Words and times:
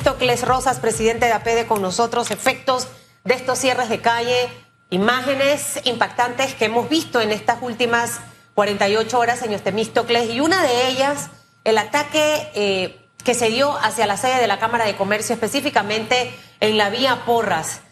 Temístocles 0.00 0.48
Rosas, 0.48 0.80
presidente 0.80 1.26
de 1.26 1.32
APD, 1.32 1.66
con 1.68 1.82
nosotros. 1.82 2.30
Efectos 2.30 2.88
de 3.22 3.34
estos 3.34 3.58
cierres 3.58 3.90
de 3.90 4.00
calle, 4.00 4.48
imágenes 4.88 5.78
impactantes 5.84 6.54
que 6.54 6.64
hemos 6.64 6.88
visto 6.88 7.20
en 7.20 7.32
estas 7.32 7.58
últimas 7.60 8.20
48 8.54 9.18
horas, 9.18 9.40
señor 9.40 9.60
Temístocles, 9.60 10.30
y 10.30 10.40
una 10.40 10.62
de 10.62 10.88
ellas, 10.88 11.28
el 11.64 11.76
ataque 11.76 12.48
eh, 12.54 12.98
que 13.22 13.34
se 13.34 13.50
dio 13.50 13.76
hacia 13.76 14.06
la 14.06 14.16
sede 14.16 14.40
de 14.40 14.46
la 14.46 14.58
Cámara 14.58 14.86
de 14.86 14.96
Comercio, 14.96 15.34
específicamente 15.34 16.34
en 16.60 16.78
la 16.78 16.88
vía 16.88 17.26
Porras. 17.26 17.82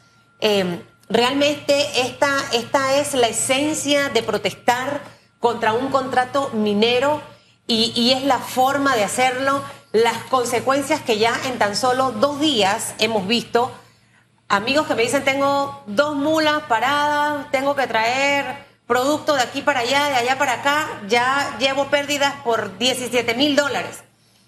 Eh, 0.40 0.82
realmente 1.10 2.00
esta, 2.00 2.42
esta 2.54 2.96
es 2.96 3.12
la 3.12 3.28
esencia 3.28 4.08
de 4.08 4.22
protestar 4.22 5.02
contra 5.40 5.74
un 5.74 5.90
contrato 5.90 6.48
minero 6.54 7.20
y, 7.66 7.92
y 7.94 8.12
es 8.12 8.24
la 8.24 8.38
forma 8.38 8.96
de 8.96 9.04
hacerlo, 9.04 9.62
las 9.92 10.16
consecuencias 10.24 11.00
que 11.00 11.18
ya 11.18 11.34
en 11.46 11.58
tan 11.58 11.76
solo 11.76 12.12
dos 12.12 12.40
días 12.40 12.94
hemos 12.98 13.26
visto. 13.26 13.72
Amigos 14.48 14.86
que 14.86 14.94
me 14.94 15.02
dicen, 15.02 15.24
tengo 15.24 15.82
dos 15.86 16.16
mulas 16.16 16.62
paradas, 16.68 17.50
tengo 17.50 17.74
que 17.74 17.86
traer 17.86 18.66
producto 18.86 19.34
de 19.34 19.42
aquí 19.42 19.60
para 19.60 19.80
allá, 19.80 20.08
de 20.08 20.16
allá 20.16 20.38
para 20.38 20.54
acá, 20.54 20.88
ya 21.08 21.56
llevo 21.58 21.88
pérdidas 21.88 22.34
por 22.42 22.78
17 22.78 23.34
mil 23.34 23.54
dólares. 23.54 24.02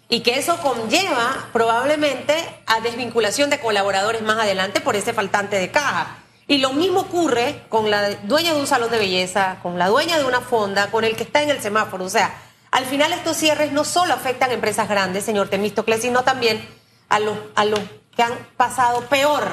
Y 0.08 0.20
que 0.20 0.38
eso 0.38 0.56
conlleva 0.58 1.48
probablemente 1.52 2.34
a 2.66 2.80
desvinculación 2.80 3.48
de 3.50 3.60
colaboradores 3.60 4.22
más 4.22 4.38
adelante 4.38 4.80
por 4.80 4.96
ese 4.96 5.12
faltante 5.12 5.56
de 5.56 5.70
caja. 5.70 6.16
Y 6.48 6.58
lo 6.58 6.72
mismo 6.72 7.00
ocurre 7.00 7.62
con 7.68 7.90
la 7.90 8.10
dueña 8.24 8.52
de 8.52 8.60
un 8.60 8.66
salón 8.66 8.90
de 8.90 8.98
belleza, 8.98 9.58
con 9.62 9.78
la 9.78 9.86
dueña 9.86 10.18
de 10.18 10.24
una 10.24 10.40
fonda, 10.40 10.90
con 10.90 11.04
el 11.04 11.14
que 11.14 11.22
está 11.22 11.42
en 11.42 11.50
el 11.50 11.62
semáforo. 11.62 12.04
O 12.04 12.10
sea, 12.10 12.34
al 12.70 12.84
final 12.84 13.12
estos 13.12 13.36
cierres 13.36 13.72
no 13.72 13.84
solo 13.84 14.14
afectan 14.14 14.50
a 14.50 14.54
empresas 14.54 14.88
grandes, 14.88 15.24
señor 15.24 15.48
Temístocles, 15.48 16.02
sino 16.02 16.22
también 16.22 16.64
a 17.08 17.18
los, 17.18 17.36
a 17.54 17.64
los 17.64 17.80
que 18.14 18.22
han 18.22 18.32
pasado 18.56 19.02
peor 19.02 19.44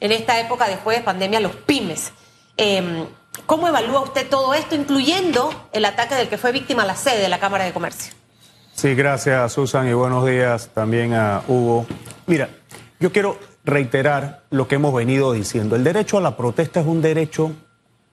en 0.00 0.12
esta 0.12 0.38
época 0.40 0.68
después 0.68 0.98
de 0.98 1.04
pandemia, 1.04 1.40
los 1.40 1.54
pymes. 1.54 2.12
Eh, 2.56 3.06
¿Cómo 3.44 3.68
evalúa 3.68 4.00
usted 4.00 4.28
todo 4.28 4.54
esto, 4.54 4.74
incluyendo 4.74 5.68
el 5.72 5.84
ataque 5.84 6.14
del 6.14 6.28
que 6.28 6.38
fue 6.38 6.52
víctima 6.52 6.86
la 6.86 6.96
sede 6.96 7.20
de 7.20 7.28
la 7.28 7.38
Cámara 7.38 7.64
de 7.64 7.72
Comercio? 7.72 8.14
Sí, 8.74 8.94
gracias 8.94 9.52
Susan 9.52 9.88
y 9.88 9.92
buenos 9.92 10.26
días 10.26 10.70
también 10.72 11.14
a 11.14 11.42
Hugo. 11.46 11.86
Mira, 12.26 12.48
yo 12.98 13.12
quiero 13.12 13.38
reiterar 13.64 14.44
lo 14.50 14.68
que 14.68 14.76
hemos 14.76 14.94
venido 14.94 15.32
diciendo. 15.32 15.76
El 15.76 15.84
derecho 15.84 16.18
a 16.18 16.20
la 16.20 16.36
protesta 16.36 16.80
es 16.80 16.86
un 16.86 17.02
derecho 17.02 17.52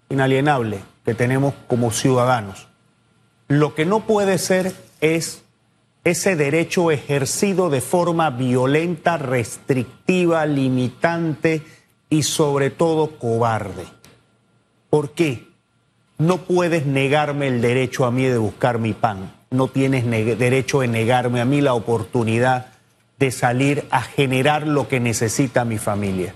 inalienable 0.10 0.80
que 1.06 1.14
tenemos 1.14 1.54
como 1.68 1.92
ciudadanos. 1.92 2.68
Lo 3.54 3.76
que 3.76 3.86
no 3.86 4.08
puede 4.08 4.40
ser 4.40 4.74
es 5.00 5.44
ese 6.04 6.36
derecho 6.36 6.90
ejercido 6.90 7.70
de 7.70 7.82
forma 7.82 8.32
violenta, 8.32 9.18
restrictiva, 9.18 10.48
limitante 10.48 11.62
y 12.10 12.24
sobre 12.24 12.72
todo 12.72 13.20
cobarde. 13.20 13.86
¿Por 14.90 15.12
qué? 15.12 15.50
No 16.18 16.40
puedes 16.46 16.88
negarme 16.88 17.46
el 17.46 17.62
derecho 17.62 18.06
a 18.06 18.12
mí 18.12 18.24
de 18.24 18.40
buscar 18.40 18.80
mi 18.80 18.94
pan. 18.94 19.36
No 19.52 19.68
tienes 19.68 20.10
derecho 20.10 20.80
de 20.80 20.88
negarme 20.88 21.40
a 21.40 21.46
mí 21.46 21.62
la 21.62 21.76
oportunidad 21.76 22.72
de 23.20 23.30
salir 23.30 23.86
a 23.92 24.02
generar 24.02 24.66
lo 24.66 24.88
que 24.88 25.00
necesita 25.00 25.64
mi 25.64 25.78
familia. 25.78 26.34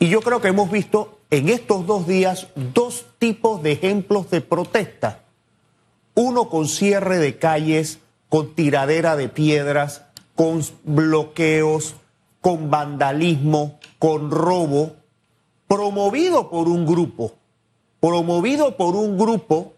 Y 0.00 0.08
yo 0.08 0.20
creo 0.20 0.40
que 0.40 0.48
hemos 0.48 0.68
visto 0.68 1.20
en 1.30 1.48
estos 1.48 1.86
dos 1.86 2.08
días 2.08 2.48
dos 2.56 3.06
tipos 3.20 3.62
de 3.62 3.70
ejemplos 3.70 4.30
de 4.30 4.40
protesta. 4.40 5.29
Uno 6.22 6.50
con 6.50 6.68
cierre 6.68 7.16
de 7.16 7.38
calles, 7.38 7.98
con 8.28 8.54
tiradera 8.54 9.16
de 9.16 9.30
piedras, 9.30 10.04
con 10.34 10.62
bloqueos, 10.84 11.94
con 12.42 12.68
vandalismo, 12.68 13.80
con 13.98 14.30
robo, 14.30 14.96
promovido 15.66 16.50
por 16.50 16.68
un 16.68 16.84
grupo, 16.84 17.36
promovido 18.00 18.76
por 18.76 18.96
un 18.96 19.16
grupo 19.16 19.72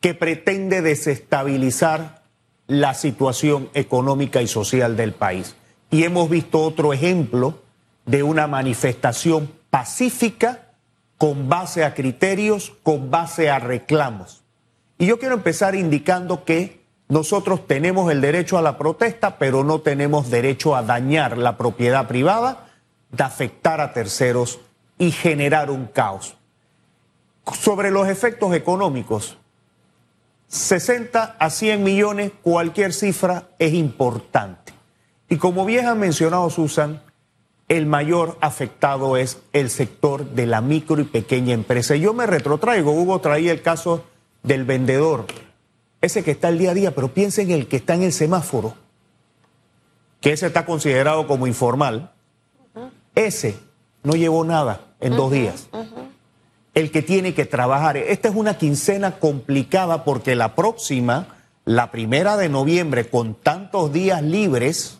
que 0.00 0.14
pretende 0.14 0.80
desestabilizar 0.80 2.22
la 2.66 2.94
situación 2.94 3.68
económica 3.74 4.40
y 4.40 4.46
social 4.46 4.96
del 4.96 5.12
país. 5.12 5.56
Y 5.90 6.04
hemos 6.04 6.30
visto 6.30 6.62
otro 6.62 6.94
ejemplo 6.94 7.58
de 8.06 8.22
una 8.22 8.46
manifestación 8.46 9.52
pacífica 9.68 10.70
con 11.18 11.50
base 11.50 11.84
a 11.84 11.92
criterios, 11.92 12.72
con 12.82 13.10
base 13.10 13.50
a 13.50 13.58
reclamos. 13.58 14.41
Y 14.98 15.06
yo 15.06 15.18
quiero 15.18 15.34
empezar 15.34 15.74
indicando 15.74 16.44
que 16.44 16.82
nosotros 17.08 17.66
tenemos 17.66 18.10
el 18.10 18.20
derecho 18.20 18.56
a 18.56 18.62
la 18.62 18.78
protesta, 18.78 19.38
pero 19.38 19.64
no 19.64 19.80
tenemos 19.80 20.30
derecho 20.30 20.74
a 20.74 20.82
dañar 20.82 21.36
la 21.36 21.58
propiedad 21.58 22.08
privada, 22.08 22.68
de 23.10 23.22
afectar 23.22 23.80
a 23.80 23.92
terceros 23.92 24.60
y 24.98 25.10
generar 25.10 25.70
un 25.70 25.86
caos. 25.86 26.36
Sobre 27.52 27.90
los 27.90 28.08
efectos 28.08 28.54
económicos, 28.54 29.36
60 30.48 31.36
a 31.38 31.50
100 31.50 31.82
millones, 31.82 32.32
cualquier 32.42 32.92
cifra 32.92 33.48
es 33.58 33.74
importante. 33.74 34.72
Y 35.28 35.36
como 35.36 35.64
bien 35.64 35.86
ha 35.86 35.94
mencionado 35.94 36.48
Susan, 36.50 37.02
el 37.68 37.86
mayor 37.86 38.36
afectado 38.40 39.16
es 39.16 39.38
el 39.52 39.70
sector 39.70 40.26
de 40.30 40.46
la 40.46 40.60
micro 40.60 41.00
y 41.00 41.04
pequeña 41.04 41.54
empresa. 41.54 41.96
Yo 41.96 42.12
me 42.12 42.26
retrotraigo, 42.26 42.92
Hugo 42.92 43.20
traía 43.20 43.52
el 43.52 43.62
caso 43.62 44.04
del 44.42 44.64
vendedor, 44.64 45.26
ese 46.00 46.24
que 46.24 46.32
está 46.32 46.48
el 46.48 46.58
día 46.58 46.72
a 46.72 46.74
día, 46.74 46.94
pero 46.94 47.14
piensen 47.14 47.50
en 47.50 47.60
el 47.60 47.68
que 47.68 47.76
está 47.76 47.94
en 47.94 48.02
el 48.02 48.12
semáforo, 48.12 48.74
que 50.20 50.32
ese 50.32 50.46
está 50.46 50.64
considerado 50.64 51.26
como 51.26 51.46
informal. 51.46 52.12
Ese 53.14 53.56
no 54.02 54.14
llevó 54.14 54.44
nada 54.44 54.80
en 55.00 55.16
dos 55.16 55.30
días. 55.30 55.68
El 56.74 56.90
que 56.90 57.02
tiene 57.02 57.34
que 57.34 57.44
trabajar. 57.44 57.96
Esta 57.96 58.28
es 58.28 58.34
una 58.34 58.56
quincena 58.56 59.18
complicada 59.18 60.04
porque 60.04 60.34
la 60.34 60.54
próxima, 60.54 61.28
la 61.64 61.90
primera 61.90 62.36
de 62.36 62.48
noviembre, 62.48 63.08
con 63.08 63.34
tantos 63.34 63.92
días 63.92 64.22
libres, 64.22 64.98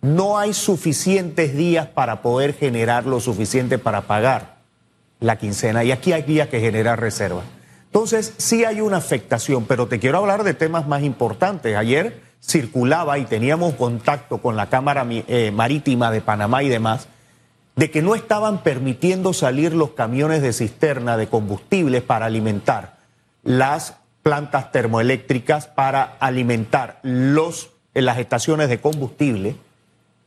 no 0.00 0.38
hay 0.38 0.54
suficientes 0.54 1.54
días 1.54 1.86
para 1.88 2.22
poder 2.22 2.54
generar 2.54 3.06
lo 3.06 3.20
suficiente 3.20 3.78
para 3.78 4.02
pagar 4.02 4.60
la 5.20 5.36
quincena 5.36 5.84
y 5.84 5.92
aquí 5.92 6.12
hay 6.12 6.22
días 6.22 6.48
que 6.48 6.60
generar 6.60 6.98
reservas. 6.98 7.44
Entonces, 7.92 8.34
sí 8.36 8.64
hay 8.64 8.80
una 8.80 8.98
afectación, 8.98 9.64
pero 9.66 9.88
te 9.88 9.98
quiero 9.98 10.18
hablar 10.18 10.44
de 10.44 10.54
temas 10.54 10.86
más 10.86 11.02
importantes. 11.02 11.76
Ayer 11.76 12.22
circulaba 12.40 13.18
y 13.18 13.24
teníamos 13.24 13.74
contacto 13.74 14.38
con 14.38 14.56
la 14.56 14.68
Cámara 14.68 15.04
eh, 15.08 15.50
Marítima 15.50 16.12
de 16.12 16.20
Panamá 16.20 16.62
y 16.62 16.68
demás, 16.68 17.08
de 17.74 17.90
que 17.90 18.00
no 18.00 18.14
estaban 18.14 18.62
permitiendo 18.62 19.32
salir 19.32 19.74
los 19.74 19.90
camiones 19.90 20.40
de 20.40 20.52
cisterna 20.52 21.16
de 21.16 21.26
combustibles 21.26 22.02
para 22.02 22.26
alimentar 22.26 22.98
las 23.42 23.96
plantas 24.22 24.70
termoeléctricas, 24.70 25.66
para 25.66 26.16
alimentar 26.20 27.00
los, 27.02 27.70
las 27.94 28.18
estaciones 28.18 28.68
de 28.68 28.80
combustible 28.80 29.56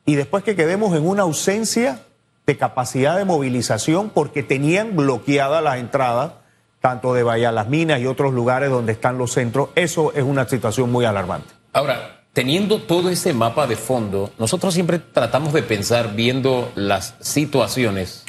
y 0.05 0.15
después 0.15 0.43
que 0.43 0.55
quedemos 0.55 0.95
en 0.95 1.07
una 1.07 1.23
ausencia 1.23 2.01
de 2.45 2.57
capacidad 2.57 3.17
de 3.17 3.25
movilización 3.25 4.09
porque 4.09 4.43
tenían 4.43 4.95
bloqueadas 4.95 5.63
las 5.63 5.77
entradas 5.77 6.33
tanto 6.83 7.13
de 7.13 7.23
Bahía 7.23 7.53
Las 7.53 7.69
Minas 7.69 8.01
y 8.01 8.07
otros 8.07 8.33
lugares 8.33 8.69
donde 8.69 8.91
están 8.91 9.17
los 9.17 9.31
centros, 9.31 9.69
eso 9.73 10.11
es 10.13 10.21
una 10.21 10.45
situación 10.49 10.91
muy 10.91 11.05
alarmante. 11.05 11.47
Ahora, 11.71 12.25
teniendo 12.33 12.79
todo 12.81 13.09
ese 13.09 13.31
mapa 13.31 13.67
de 13.67 13.77
fondo, 13.77 14.31
nosotros 14.37 14.73
siempre 14.73 14.99
tratamos 14.99 15.53
de 15.53 15.63
pensar 15.63 16.13
viendo 16.13 16.73
las 16.75 17.15
situaciones 17.21 18.25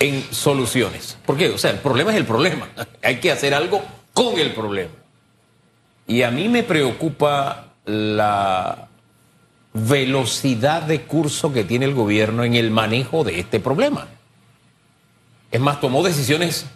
en 0.00 0.22
soluciones. 0.34 1.16
¿Por 1.24 1.38
qué? 1.38 1.48
O 1.48 1.56
sea, 1.56 1.70
el 1.70 1.78
problema 1.78 2.10
es 2.10 2.18
el 2.18 2.26
problema. 2.26 2.68
Hay 3.02 3.20
que 3.20 3.32
hacer 3.32 3.54
algo 3.54 3.80
con 4.12 4.38
el 4.38 4.52
problema. 4.52 4.92
Y 6.06 6.24
a 6.24 6.30
mí 6.30 6.50
me 6.50 6.62
preocupa 6.62 7.68
la 7.86 8.88
velocidad 9.72 10.82
de 10.82 11.04
curso 11.04 11.54
que 11.54 11.64
tiene 11.64 11.86
el 11.86 11.94
gobierno 11.94 12.44
en 12.44 12.54
el 12.54 12.70
manejo 12.70 13.24
de 13.24 13.40
este 13.40 13.60
problema. 13.60 14.08
Es 15.50 15.60
más, 15.62 15.80
tomó 15.80 16.02
decisiones 16.02 16.66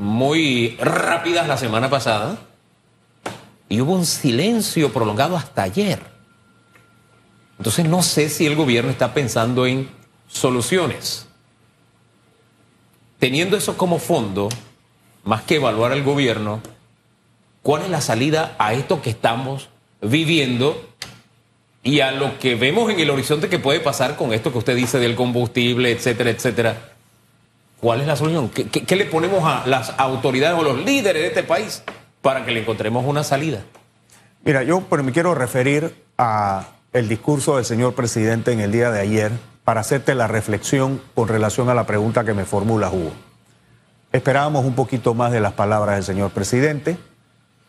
muy 0.00 0.76
rápidas 0.80 1.46
la 1.46 1.58
semana 1.58 1.90
pasada 1.90 2.38
y 3.68 3.80
hubo 3.80 3.92
un 3.92 4.06
silencio 4.06 4.92
prolongado 4.92 5.36
hasta 5.36 5.62
ayer. 5.62 6.00
Entonces 7.58 7.84
no 7.86 8.02
sé 8.02 8.30
si 8.30 8.46
el 8.46 8.56
gobierno 8.56 8.90
está 8.90 9.12
pensando 9.12 9.66
en 9.66 9.90
soluciones. 10.26 11.26
Teniendo 13.18 13.58
eso 13.58 13.76
como 13.76 13.98
fondo, 13.98 14.48
más 15.24 15.42
que 15.42 15.56
evaluar 15.56 15.92
al 15.92 16.02
gobierno, 16.02 16.62
¿cuál 17.62 17.82
es 17.82 17.90
la 17.90 18.00
salida 18.00 18.56
a 18.58 18.72
esto 18.72 19.02
que 19.02 19.10
estamos 19.10 19.68
viviendo 20.00 20.90
y 21.82 22.00
a 22.00 22.12
lo 22.12 22.38
que 22.38 22.54
vemos 22.54 22.90
en 22.90 23.00
el 23.00 23.10
horizonte 23.10 23.48
que 23.48 23.58
puede 23.58 23.80
pasar 23.80 24.16
con 24.16 24.32
esto 24.32 24.50
que 24.50 24.58
usted 24.58 24.76
dice 24.76 24.98
del 24.98 25.14
combustible, 25.14 25.90
etcétera, 25.90 26.30
etcétera. 26.30 26.92
¿Cuál 27.80 28.02
es 28.02 28.06
la 28.06 28.16
solución? 28.16 28.50
¿Qué, 28.50 28.96
le 28.96 29.06
ponemos 29.06 29.42
a 29.44 29.66
las 29.66 29.94
autoridades 29.98 30.58
o 30.58 30.62
los 30.62 30.84
líderes 30.84 31.22
de 31.22 31.28
este 31.28 31.42
país 31.42 31.82
para 32.20 32.44
que 32.44 32.52
le 32.52 32.60
encontremos 32.60 33.04
una 33.06 33.24
salida? 33.24 33.62
Mira, 34.44 34.62
yo 34.62 34.86
me 35.02 35.12
quiero 35.12 35.34
referir 35.34 36.04
a 36.18 36.68
el 36.92 37.08
discurso 37.08 37.56
del 37.56 37.64
señor 37.64 37.94
presidente 37.94 38.52
en 38.52 38.60
el 38.60 38.72
día 38.72 38.90
de 38.90 39.00
ayer, 39.00 39.32
para 39.64 39.80
hacerte 39.80 40.14
la 40.14 40.26
reflexión 40.26 41.00
con 41.14 41.28
relación 41.28 41.68
a 41.68 41.74
la 41.74 41.86
pregunta 41.86 42.24
que 42.24 42.34
me 42.34 42.44
formula 42.44 42.90
Hugo. 42.90 43.12
Esperábamos 44.12 44.64
un 44.64 44.74
poquito 44.74 45.14
más 45.14 45.30
de 45.30 45.40
las 45.40 45.52
palabras 45.52 45.94
del 45.94 46.04
señor 46.04 46.32
presidente. 46.32 46.98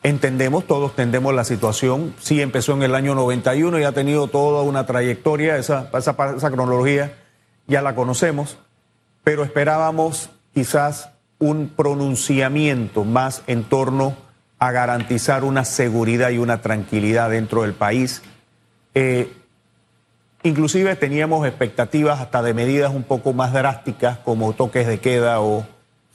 Entendemos, 0.01 0.65
todos 0.65 0.95
tendemos 0.95 1.35
la 1.35 1.43
situación. 1.43 2.15
Sí 2.19 2.41
empezó 2.41 2.73
en 2.73 2.81
el 2.81 2.95
año 2.95 3.13
91 3.13 3.79
y 3.79 3.83
ha 3.83 3.91
tenido 3.91 4.27
toda 4.27 4.63
una 4.63 4.87
trayectoria, 4.87 5.57
esa, 5.57 5.89
esa 5.93 6.51
cronología 6.51 7.13
ya 7.67 7.81
la 7.81 7.93
conocemos, 7.93 8.57
pero 9.23 9.43
esperábamos 9.43 10.29
quizás 10.53 11.09
un 11.39 11.69
pronunciamiento 11.69 13.03
más 13.03 13.43
en 13.47 13.63
torno 13.63 14.15
a 14.59 14.71
garantizar 14.71 15.43
una 15.43 15.65
seguridad 15.65 16.29
y 16.29 16.37
una 16.37 16.61
tranquilidad 16.61 17.31
dentro 17.31 17.63
del 17.63 17.73
país. 17.73 18.21
Eh, 18.93 19.33
inclusive 20.43 20.95
teníamos 20.95 21.47
expectativas 21.47 22.19
hasta 22.19 22.43
de 22.43 22.53
medidas 22.53 22.93
un 22.93 23.03
poco 23.03 23.33
más 23.33 23.53
drásticas 23.53 24.19
como 24.19 24.53
toques 24.53 24.85
de 24.85 24.99
queda 24.99 25.41
o 25.41 25.65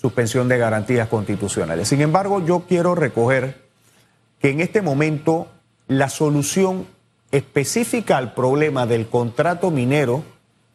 suspensión 0.00 0.46
de 0.46 0.58
garantías 0.58 1.08
constitucionales. 1.08 1.88
Sin 1.88 2.00
embargo, 2.00 2.44
yo 2.44 2.64
quiero 2.68 2.94
recoger 2.94 3.66
que 4.40 4.50
en 4.50 4.60
este 4.60 4.82
momento 4.82 5.48
la 5.88 6.08
solución 6.08 6.86
específica 7.32 8.16
al 8.16 8.32
problema 8.32 8.86
del 8.86 9.08
contrato 9.08 9.70
minero 9.70 10.22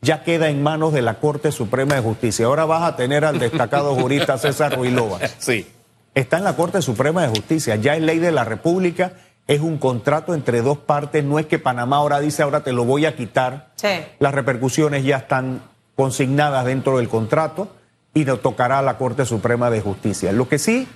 ya 0.01 0.23
queda 0.23 0.49
en 0.49 0.63
manos 0.63 0.93
de 0.93 1.01
la 1.01 1.19
Corte 1.19 1.51
Suprema 1.51 1.95
de 1.95 2.01
Justicia. 2.01 2.47
Ahora 2.47 2.65
vas 2.65 2.83
a 2.83 2.95
tener 2.95 3.23
al 3.23 3.39
destacado 3.39 3.95
jurista 3.99 4.37
César 4.37 4.75
Ruilova. 4.75 5.19
Sí. 5.37 5.67
Está 6.15 6.39
en 6.39 6.43
la 6.43 6.55
Corte 6.55 6.81
Suprema 6.81 7.21
de 7.21 7.29
Justicia, 7.29 7.75
ya 7.77 7.95
es 7.95 8.01
ley 8.01 8.19
de 8.19 8.31
la 8.31 8.43
República, 8.43 9.13
es 9.47 9.61
un 9.61 9.77
contrato 9.77 10.33
entre 10.33 10.61
dos 10.61 10.77
partes, 10.77 11.23
no 11.23 11.39
es 11.39 11.45
que 11.45 11.59
Panamá 11.59 11.97
ahora 11.97 12.19
dice 12.19 12.43
ahora 12.43 12.63
te 12.63 12.73
lo 12.73 12.83
voy 12.83 13.05
a 13.05 13.15
quitar. 13.15 13.71
Sí. 13.75 13.87
Las 14.19 14.33
repercusiones 14.33 15.05
ya 15.05 15.17
están 15.17 15.61
consignadas 15.95 16.65
dentro 16.65 16.97
del 16.97 17.07
contrato 17.07 17.69
y 18.13 18.25
nos 18.25 18.41
tocará 18.41 18.79
a 18.79 18.81
la 18.81 18.97
Corte 18.97 19.25
Suprema 19.25 19.69
de 19.69 19.81
Justicia. 19.81 20.31
Lo 20.31 20.49
que 20.49 20.59
sí 20.59 20.87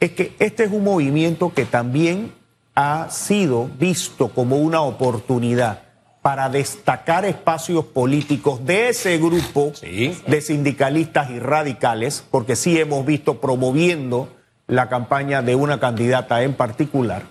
es 0.00 0.12
que 0.12 0.34
este 0.38 0.64
es 0.64 0.72
un 0.72 0.84
movimiento 0.84 1.52
que 1.52 1.66
también 1.66 2.32
ha 2.74 3.08
sido 3.10 3.68
visto 3.78 4.28
como 4.28 4.56
una 4.56 4.80
oportunidad 4.80 5.83
para 6.24 6.48
destacar 6.48 7.26
espacios 7.26 7.84
políticos 7.84 8.64
de 8.64 8.88
ese 8.88 9.18
grupo 9.18 9.72
Sí. 9.74 10.18
de 10.26 10.40
sindicalistas 10.40 11.28
y 11.28 11.38
radicales, 11.38 12.24
porque 12.30 12.56
sí 12.56 12.80
hemos 12.80 13.04
visto 13.04 13.42
promoviendo 13.42 14.30
la 14.66 14.88
campaña 14.88 15.42
de 15.42 15.54
una 15.54 15.78
candidata 15.78 16.42
en 16.42 16.54
particular. 16.54 17.24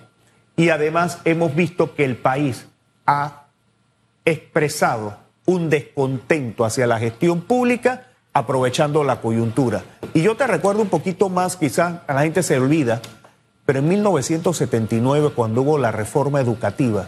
Y 0.56 0.70
además 0.70 1.18
hemos 1.26 1.56
visto 1.56 1.96
que 1.96 2.06
el 2.06 2.18
país 2.18 2.68
ha 3.08 3.46
expresado 4.26 5.18
un 5.48 5.72
descontento 5.72 6.64
hacia 6.64 6.86
la 6.86 7.00
gestión 7.00 7.42
pública 7.42 8.10
aprovechando 8.32 9.04
la 9.04 9.22
coyuntura. 9.22 9.82
Y 10.14 10.22
yo 10.22 10.36
te 10.38 10.46
recuerdo 10.46 10.84
un 10.84 10.90
poquito 10.90 11.30
más, 11.30 11.58
quizás 11.58 11.96
a 12.06 12.14
la 12.14 12.22
gente 12.22 12.44
se 12.44 12.60
olvida, 12.60 13.02
pero 13.66 13.80
en 13.80 13.88
1979, 13.88 15.32
cuando 15.36 15.64
hubo 15.64 15.80
la 15.80 15.92
reforma 15.92 16.40
educativa, 16.40 17.08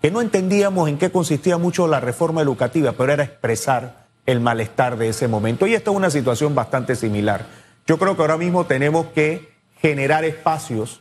que 0.00 0.10
no 0.10 0.20
entendíamos 0.20 0.88
en 0.88 0.98
qué 0.98 1.10
consistía 1.10 1.58
mucho 1.58 1.88
la 1.88 2.00
reforma 2.00 2.42
educativa, 2.42 2.92
pero 2.92 3.12
era 3.12 3.24
expresar 3.24 4.06
el 4.26 4.40
malestar 4.40 4.96
de 4.96 5.08
ese 5.08 5.26
momento. 5.26 5.66
Y 5.66 5.74
esta 5.74 5.90
es 5.90 5.96
una 5.96 6.10
situación 6.10 6.54
bastante 6.54 6.94
similar. 6.94 7.46
Yo 7.86 7.98
creo 7.98 8.14
que 8.14 8.22
ahora 8.22 8.36
mismo 8.36 8.66
tenemos 8.66 9.06
que 9.06 9.52
generar 9.80 10.24
espacios 10.24 11.00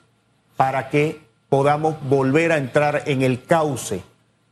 para 0.56 0.90
que 0.90 1.22
podamos 1.50 1.96
volver 2.10 2.52
a 2.52 2.58
entrar 2.58 3.04
en 3.06 3.22
el 3.22 3.44
cauce 3.44 4.04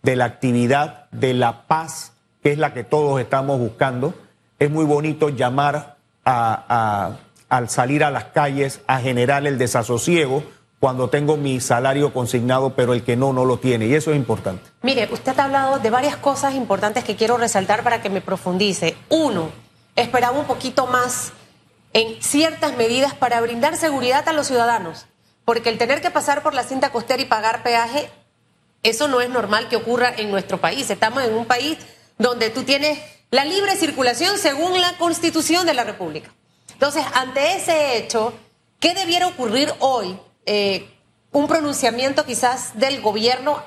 de 0.04 0.16
la 0.16 0.26
actividad 0.26 1.10
de 1.12 1.34
la 1.34 1.64
paz, 1.68 2.14
que 2.44 2.52
es 2.52 2.58
la 2.58 2.74
que 2.74 2.84
todos 2.84 3.20
estamos 3.20 3.60
buscando. 3.60 4.14
Es 4.60 4.70
muy 4.70 4.86
bonito 4.86 5.30
llamar 5.30 5.98
a, 6.26 7.18
al 7.50 7.70
salir 7.70 8.04
a 8.04 8.12
las 8.12 8.26
calles 8.26 8.82
a 8.88 9.00
generar 9.00 9.46
el 9.48 9.58
desasosiego 9.58 10.44
cuando 10.86 11.10
tengo 11.10 11.36
mi 11.36 11.60
salario 11.62 12.14
consignado, 12.14 12.76
pero 12.76 12.94
el 12.94 13.04
que 13.04 13.16
no, 13.16 13.34
no 13.34 13.44
lo 13.44 13.58
tiene. 13.58 13.88
Y 13.88 13.96
eso 13.96 14.12
es 14.12 14.18
importante. 14.18 14.70
Mire, 14.84 15.10
usted 15.12 15.40
ha 15.40 15.46
hablado 15.46 15.80
de 15.80 15.90
varias 15.90 16.16
cosas 16.16 16.54
importantes 16.54 17.04
que 17.04 17.16
quiero 17.16 17.38
resaltar 17.38 17.84
para 17.84 18.04
que 18.04 18.12
me 18.12 18.22
profundice. 18.22 18.96
Uno, 19.10 19.50
esperaba 19.96 20.38
un 20.38 20.46
poquito 20.46 20.86
más 20.86 21.32
en 21.94 22.22
ciertas 22.22 22.78
medidas 22.78 23.16
para 23.16 23.42
brindar 23.42 23.78
seguridad 23.78 24.30
a 24.30 24.34
los 24.34 24.46
ciudadanos, 24.46 25.08
porque 25.44 25.70
el 25.70 25.80
tener 25.80 26.02
que 26.02 26.12
pasar 26.12 26.44
por 26.44 26.54
la 26.54 26.62
cinta 26.62 26.92
costera 26.92 27.20
y 27.20 27.26
pagar 27.26 27.64
peaje, 27.64 28.08
eso 28.84 29.08
no 29.08 29.22
es 29.22 29.30
normal 29.32 29.70
que 29.70 29.78
ocurra 29.78 30.14
en 30.16 30.30
nuestro 30.30 30.62
país. 30.62 30.88
Estamos 30.92 31.24
en 31.24 31.34
un 31.34 31.48
país 31.48 31.80
donde 32.20 32.52
tú 32.52 32.62
tienes 32.62 33.00
la 33.32 33.44
libre 33.44 33.76
circulación 33.76 34.38
según 34.38 34.80
la 34.80 34.96
constitución 35.00 35.66
de 35.66 35.74
la 35.74 35.84
República. 35.84 36.32
Entonces, 36.74 37.04
ante 37.16 37.56
ese 37.56 37.98
hecho, 37.98 38.34
¿qué 38.80 38.94
debiera 38.94 39.26
ocurrir 39.26 39.74
hoy? 39.80 40.20
Eh, 40.46 40.92
un 41.32 41.48
pronunciamiento 41.48 42.26
quizás 42.26 42.80
del 42.80 43.02
gobierno 43.02 43.62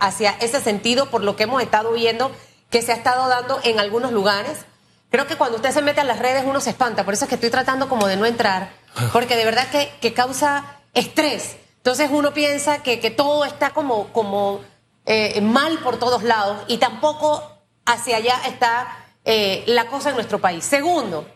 hacia 0.00 0.30
ese 0.40 0.60
sentido, 0.60 1.06
por 1.06 1.22
lo 1.22 1.36
que 1.36 1.44
hemos 1.44 1.62
estado 1.62 1.92
viendo 1.92 2.32
que 2.70 2.82
se 2.82 2.92
ha 2.92 2.96
estado 2.96 3.28
dando 3.28 3.60
en 3.62 3.78
algunos 3.78 4.10
lugares. 4.10 4.66
Creo 5.10 5.26
que 5.28 5.36
cuando 5.36 5.56
usted 5.56 5.70
se 5.70 5.82
mete 5.82 6.00
a 6.00 6.04
las 6.04 6.18
redes 6.18 6.44
uno 6.44 6.60
se 6.60 6.70
espanta, 6.70 7.04
por 7.04 7.14
eso 7.14 7.24
es 7.24 7.28
que 7.28 7.36
estoy 7.36 7.50
tratando 7.50 7.88
como 7.88 8.08
de 8.08 8.16
no 8.16 8.26
entrar, 8.26 8.70
porque 9.12 9.36
de 9.36 9.44
verdad 9.44 9.68
que, 9.70 9.92
que 10.00 10.12
causa 10.12 10.80
estrés. 10.94 11.56
Entonces 11.76 12.10
uno 12.10 12.34
piensa 12.34 12.82
que, 12.82 12.98
que 12.98 13.12
todo 13.12 13.44
está 13.44 13.70
como, 13.70 14.12
como 14.12 14.60
eh, 15.04 15.40
mal 15.40 15.78
por 15.78 15.98
todos 16.00 16.24
lados 16.24 16.58
y 16.66 16.78
tampoco 16.78 17.48
hacia 17.84 18.16
allá 18.16 18.40
está 18.48 19.06
eh, 19.24 19.62
la 19.66 19.86
cosa 19.86 20.08
en 20.08 20.16
nuestro 20.16 20.40
país. 20.40 20.64
Segundo, 20.64 21.28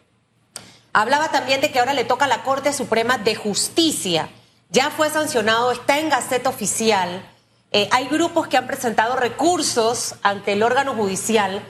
hablaba 0.92 1.30
también 1.30 1.60
de 1.60 1.70
que 1.70 1.78
ahora 1.78 1.94
le 1.94 2.04
toca 2.04 2.24
a 2.24 2.28
la 2.28 2.42
Corte 2.42 2.72
Suprema 2.72 3.18
de 3.18 3.36
Justicia. 3.36 4.28
Ya 4.72 4.90
fue 4.90 5.10
sancionado, 5.10 5.72
está 5.72 5.98
en 5.98 6.10
Gaceta 6.10 6.48
Oficial. 6.48 7.28
Eh, 7.72 7.88
hay 7.90 8.06
grupos 8.06 8.46
que 8.46 8.56
han 8.56 8.68
presentado 8.68 9.16
recursos 9.16 10.14
ante 10.22 10.52
el 10.52 10.62
órgano 10.62 10.94
judicial. 10.94 11.60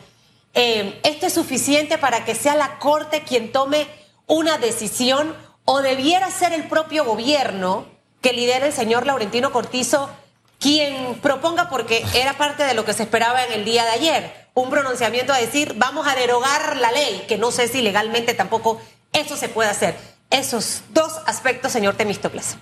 Eh, 0.52 1.00
¿Esto 1.02 1.26
es 1.26 1.32
suficiente 1.32 1.96
para 1.96 2.26
que 2.26 2.34
sea 2.34 2.54
la 2.56 2.78
Corte 2.78 3.22
quien 3.22 3.52
tome 3.52 3.86
una 4.26 4.58
decisión 4.58 5.34
o 5.64 5.80
debiera 5.80 6.30
ser 6.30 6.52
el 6.52 6.64
propio 6.68 7.06
gobierno 7.06 7.86
que 8.20 8.34
lidera 8.34 8.66
el 8.66 8.72
señor 8.74 9.06
Laurentino 9.06 9.50
Cortizo 9.50 10.10
quien 10.58 11.18
proponga, 11.22 11.70
porque 11.70 12.04
era 12.12 12.34
parte 12.34 12.64
de 12.64 12.74
lo 12.74 12.84
que 12.84 12.92
se 12.92 13.04
esperaba 13.04 13.46
en 13.46 13.52
el 13.52 13.64
día 13.64 13.82
de 13.84 13.92
ayer, 13.92 14.48
un 14.52 14.68
pronunciamiento 14.68 15.32
a 15.32 15.38
decir 15.38 15.72
vamos 15.78 16.06
a 16.06 16.14
derogar 16.14 16.76
la 16.76 16.92
ley, 16.92 17.24
que 17.26 17.38
no 17.38 17.50
sé 17.50 17.66
si 17.66 17.80
legalmente 17.80 18.34
tampoco 18.34 18.78
eso 19.14 19.36
se 19.36 19.48
puede 19.48 19.70
hacer. 19.70 19.96
Esos 20.28 20.82
dos 20.90 21.18
aspectos, 21.26 21.72
señor 21.72 21.96
Temístocles. 21.96 22.56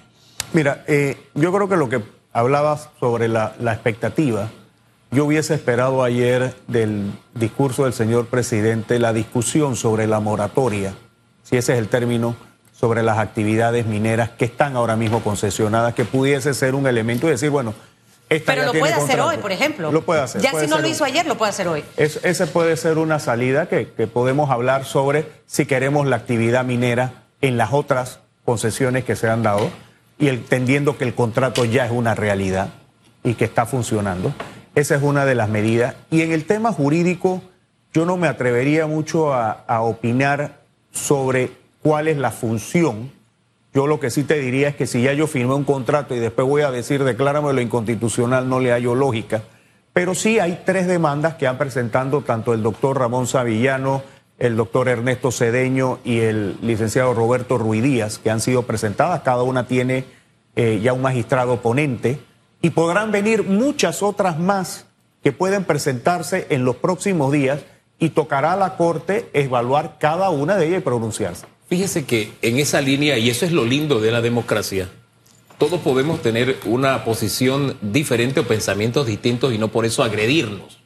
Mira, 0.52 0.84
eh, 0.86 1.16
yo 1.34 1.52
creo 1.52 1.68
que 1.68 1.76
lo 1.76 1.88
que 1.88 2.02
hablabas 2.32 2.88
sobre 3.00 3.28
la, 3.28 3.54
la, 3.60 3.72
expectativa, 3.72 4.48
yo 5.10 5.24
hubiese 5.26 5.54
esperado 5.54 6.02
ayer 6.02 6.54
del 6.66 7.12
discurso 7.34 7.84
del 7.84 7.92
señor 7.92 8.26
presidente 8.26 8.98
la 8.98 9.12
discusión 9.12 9.76
sobre 9.76 10.06
la 10.06 10.20
moratoria, 10.20 10.94
si 11.42 11.56
ese 11.56 11.72
es 11.74 11.78
el 11.78 11.88
término, 11.88 12.36
sobre 12.78 13.02
las 13.02 13.18
actividades 13.18 13.86
mineras 13.86 14.30
que 14.30 14.44
están 14.44 14.76
ahora 14.76 14.96
mismo 14.96 15.20
concesionadas, 15.22 15.94
que 15.94 16.04
pudiese 16.04 16.54
ser 16.54 16.74
un 16.74 16.86
elemento 16.86 17.26
y 17.26 17.30
decir, 17.30 17.50
bueno, 17.50 17.74
esta 18.28 18.52
Pero 18.52 18.66
lo 18.66 18.72
puede 18.78 18.92
hacer 18.92 19.06
contrato. 19.16 19.28
hoy, 19.30 19.36
por 19.38 19.52
ejemplo. 19.52 19.90
Lo 19.90 20.02
puede 20.02 20.20
hacer. 20.20 20.42
Ya 20.42 20.50
puede 20.50 20.66
si 20.66 20.70
no 20.70 20.78
lo 20.78 20.86
hizo 20.86 21.02
ayer, 21.04 21.26
lo 21.26 21.36
puede 21.38 21.50
hacer 21.50 21.66
hoy. 21.66 21.82
es- 21.96 22.20
ese 22.24 22.46
puede 22.46 22.76
ser 22.76 22.98
una 22.98 23.18
salida 23.18 23.66
que, 23.68 23.88
que 23.92 24.06
podemos 24.06 24.50
hablar 24.50 24.84
sobre 24.84 25.26
si 25.46 25.64
queremos 25.66 26.06
la 26.06 26.16
actividad 26.16 26.64
minera 26.64 27.24
en 27.40 27.56
las 27.56 27.72
otras 27.72 28.20
concesiones 28.44 29.04
que 29.04 29.16
se 29.16 29.28
han 29.28 29.42
dado 29.42 29.70
y 30.18 30.28
entendiendo 30.28 30.96
que 30.96 31.04
el 31.04 31.14
contrato 31.14 31.64
ya 31.64 31.86
es 31.86 31.92
una 31.92 32.14
realidad 32.14 32.70
y 33.22 33.34
que 33.34 33.44
está 33.44 33.66
funcionando. 33.66 34.32
Esa 34.74 34.96
es 34.96 35.02
una 35.02 35.24
de 35.24 35.34
las 35.34 35.48
medidas. 35.48 35.94
Y 36.10 36.22
en 36.22 36.32
el 36.32 36.44
tema 36.44 36.72
jurídico, 36.72 37.42
yo 37.92 38.04
no 38.04 38.16
me 38.16 38.28
atrevería 38.28 38.86
mucho 38.86 39.32
a, 39.32 39.80
opinar 39.80 40.60
sobre 40.92 41.52
cuál 41.82 42.08
es 42.08 42.16
la 42.16 42.30
función. 42.30 43.10
Yo 43.72 43.86
lo 43.86 44.00
que 44.00 44.10
sí 44.10 44.24
te 44.24 44.38
diría 44.38 44.68
es 44.68 44.76
que 44.76 44.86
si 44.86 45.02
ya 45.02 45.12
yo 45.12 45.26
firmé 45.26 45.54
un 45.54 45.64
contrato 45.64 46.14
y 46.14 46.18
después 46.18 46.46
voy 46.46 46.62
a 46.62 46.70
decir 46.70 47.04
declárame 47.04 47.52
lo 47.52 47.60
inconstitucional, 47.60 48.48
no 48.48 48.60
le 48.60 48.72
hallo 48.72 48.94
lógica. 48.94 49.42
Pero 49.92 50.14
sí 50.14 50.38
hay 50.38 50.62
tres 50.64 50.86
demandas 50.86 51.34
que 51.34 51.46
han 51.46 51.58
presentado 51.58 52.22
tanto 52.22 52.54
el 52.54 52.62
doctor 52.62 52.98
Ramón 52.98 53.26
Savillano, 53.26 54.02
el 54.38 54.56
doctor 54.56 54.88
Ernesto 54.88 55.30
Cedeño 55.32 55.98
y 56.04 56.20
el 56.20 56.56
licenciado 56.62 57.12
Roberto 57.12 57.58
Ruidíaz, 57.58 58.18
que 58.18 58.30
han 58.30 58.40
sido 58.40 58.62
presentadas. 58.62 59.22
Cada 59.22 59.42
una 59.42 59.66
tiene 59.66 60.04
eh, 60.56 60.80
ya 60.82 60.92
un 60.92 61.02
magistrado 61.02 61.60
ponente 61.60 62.20
y 62.62 62.70
podrán 62.70 63.12
venir 63.12 63.42
muchas 63.44 64.02
otras 64.02 64.38
más 64.38 64.86
que 65.22 65.32
pueden 65.32 65.64
presentarse 65.64 66.46
en 66.50 66.64
los 66.64 66.76
próximos 66.76 67.32
días 67.32 67.60
y 67.98 68.10
tocará 68.10 68.52
a 68.52 68.56
la 68.56 68.76
Corte 68.76 69.28
evaluar 69.32 69.96
cada 69.98 70.30
una 70.30 70.56
de 70.56 70.68
ellas 70.68 70.80
y 70.80 70.84
pronunciarse. 70.84 71.46
Fíjese 71.68 72.06
que 72.06 72.32
en 72.40 72.58
esa 72.58 72.80
línea, 72.80 73.18
y 73.18 73.28
eso 73.28 73.44
es 73.44 73.52
lo 73.52 73.64
lindo 73.64 74.00
de 74.00 74.12
la 74.12 74.20
democracia, 74.20 74.88
todos 75.58 75.80
podemos 75.80 76.22
tener 76.22 76.56
una 76.64 77.04
posición 77.04 77.76
diferente 77.82 78.40
o 78.40 78.46
pensamientos 78.46 79.06
distintos 79.06 79.52
y 79.52 79.58
no 79.58 79.68
por 79.68 79.84
eso 79.84 80.04
agredirnos. 80.04 80.77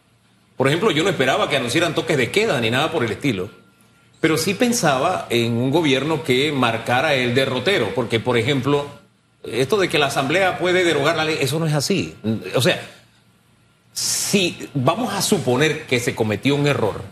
Por 0.62 0.68
ejemplo, 0.68 0.92
yo 0.92 1.02
no 1.02 1.10
esperaba 1.10 1.50
que 1.50 1.56
anunciaran 1.56 1.92
toques 1.92 2.16
de 2.16 2.30
queda 2.30 2.60
ni 2.60 2.70
nada 2.70 2.92
por 2.92 3.02
el 3.02 3.10
estilo. 3.10 3.50
Pero 4.20 4.36
sí 4.36 4.54
pensaba 4.54 5.26
en 5.28 5.54
un 5.54 5.72
gobierno 5.72 6.22
que 6.22 6.52
marcara 6.52 7.14
el 7.14 7.34
derrotero, 7.34 7.92
porque, 7.96 8.20
por 8.20 8.38
ejemplo, 8.38 8.86
esto 9.42 9.76
de 9.76 9.88
que 9.88 9.98
la 9.98 10.06
Asamblea 10.06 10.60
puede 10.60 10.84
derogar 10.84 11.16
la 11.16 11.24
ley, 11.24 11.36
eso 11.40 11.58
no 11.58 11.66
es 11.66 11.74
así. 11.74 12.14
O 12.54 12.62
sea, 12.62 12.80
si 13.92 14.68
vamos 14.72 15.12
a 15.12 15.20
suponer 15.20 15.84
que 15.86 15.98
se 15.98 16.14
cometió 16.14 16.54
un 16.54 16.68
error, 16.68 17.02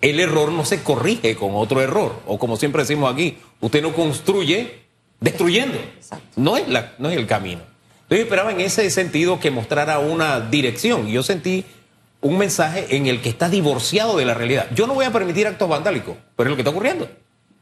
el 0.00 0.18
error 0.18 0.50
no 0.50 0.64
se 0.64 0.82
corrige 0.82 1.36
con 1.36 1.52
otro 1.54 1.80
error. 1.82 2.18
O 2.26 2.36
como 2.36 2.56
siempre 2.56 2.82
decimos 2.82 3.14
aquí, 3.14 3.38
usted 3.60 3.80
no 3.80 3.92
construye 3.92 4.80
destruyendo. 5.20 5.78
No 6.34 6.56
es, 6.56 6.66
la, 6.66 6.94
no 6.98 7.10
es 7.10 7.16
el 7.16 7.28
camino. 7.28 7.60
Yo 8.10 8.16
esperaba 8.16 8.50
en 8.50 8.60
ese 8.60 8.90
sentido 8.90 9.38
que 9.38 9.52
mostrara 9.52 10.00
una 10.00 10.40
dirección. 10.40 11.06
Yo 11.06 11.22
sentí 11.22 11.64
un 12.22 12.38
mensaje 12.38 12.96
en 12.96 13.06
el 13.06 13.20
que 13.20 13.28
está 13.28 13.48
divorciado 13.48 14.16
de 14.16 14.24
la 14.24 14.32
realidad. 14.32 14.68
Yo 14.74 14.86
no 14.86 14.94
voy 14.94 15.04
a 15.04 15.12
permitir 15.12 15.46
actos 15.46 15.68
vandálicos, 15.68 16.16
pero 16.36 16.48
es 16.48 16.50
lo 16.50 16.56
que 16.56 16.62
está 16.62 16.70
ocurriendo. 16.70 17.10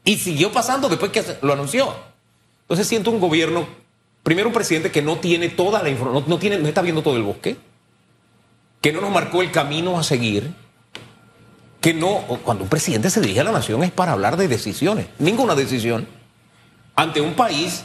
Y 0.03 0.17
siguió 0.17 0.51
pasando 0.51 0.87
después 0.87 1.11
que 1.11 1.23
lo 1.41 1.53
anunció. 1.53 1.93
Entonces 2.61 2.87
siento 2.87 3.11
un 3.11 3.19
gobierno, 3.19 3.67
primero 4.23 4.47
un 4.47 4.53
presidente 4.53 4.91
que 4.91 5.01
no 5.01 5.17
tiene 5.17 5.49
toda 5.49 5.83
la 5.83 5.89
información, 5.89 6.25
no, 6.29 6.67
está 6.67 6.81
viendo 6.81 7.01
todo 7.01 7.17
el 7.17 7.23
bosque, 7.23 7.57
que 8.79 8.93
no 8.93 9.01
nos 9.01 9.11
marcó 9.11 9.41
el 9.41 9.51
camino 9.51 9.99
a 9.99 10.03
seguir 10.03 10.53
que 11.81 11.95
no, 11.95 12.19
cuando 12.43 12.63
un 12.63 12.69
presidente 12.69 13.09
se 13.09 13.19
dirige 13.19 13.39
a 13.39 13.43
la 13.43 13.51
nación 13.51 13.83
es 13.83 13.91
para 13.91 14.11
hablar 14.11 14.37
de 14.37 14.47
decisiones, 14.47 15.07
ninguna 15.17 15.55
decisión, 15.55 16.07
ante 16.95 17.21
un 17.21 17.33
país 17.33 17.83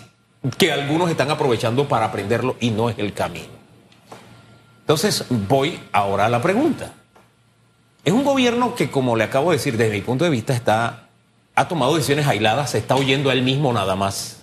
que 0.58 0.70
algunos 0.70 1.10
están 1.10 1.30
aprovechando 1.30 1.88
para 1.88 2.04
aprenderlo 2.04 2.56
y 2.60 2.70
no 2.70 2.90
es 2.90 2.98
el 2.98 3.14
camino. 3.14 3.55
Entonces 4.86 5.24
voy 5.28 5.80
ahora 5.90 6.26
a 6.26 6.28
la 6.28 6.40
pregunta. 6.40 6.92
Es 8.04 8.12
un 8.12 8.22
gobierno 8.22 8.76
que, 8.76 8.88
como 8.88 9.16
le 9.16 9.24
acabo 9.24 9.50
de 9.50 9.56
decir, 9.56 9.76
desde 9.76 9.92
mi 9.92 10.00
punto 10.00 10.22
de 10.22 10.30
vista, 10.30 10.54
está, 10.54 11.08
ha 11.56 11.66
tomado 11.66 11.96
decisiones 11.96 12.28
aisladas, 12.28 12.70
se 12.70 12.78
está 12.78 12.94
oyendo 12.94 13.30
a 13.30 13.32
él 13.32 13.42
mismo 13.42 13.72
nada 13.72 13.96
más. 13.96 14.36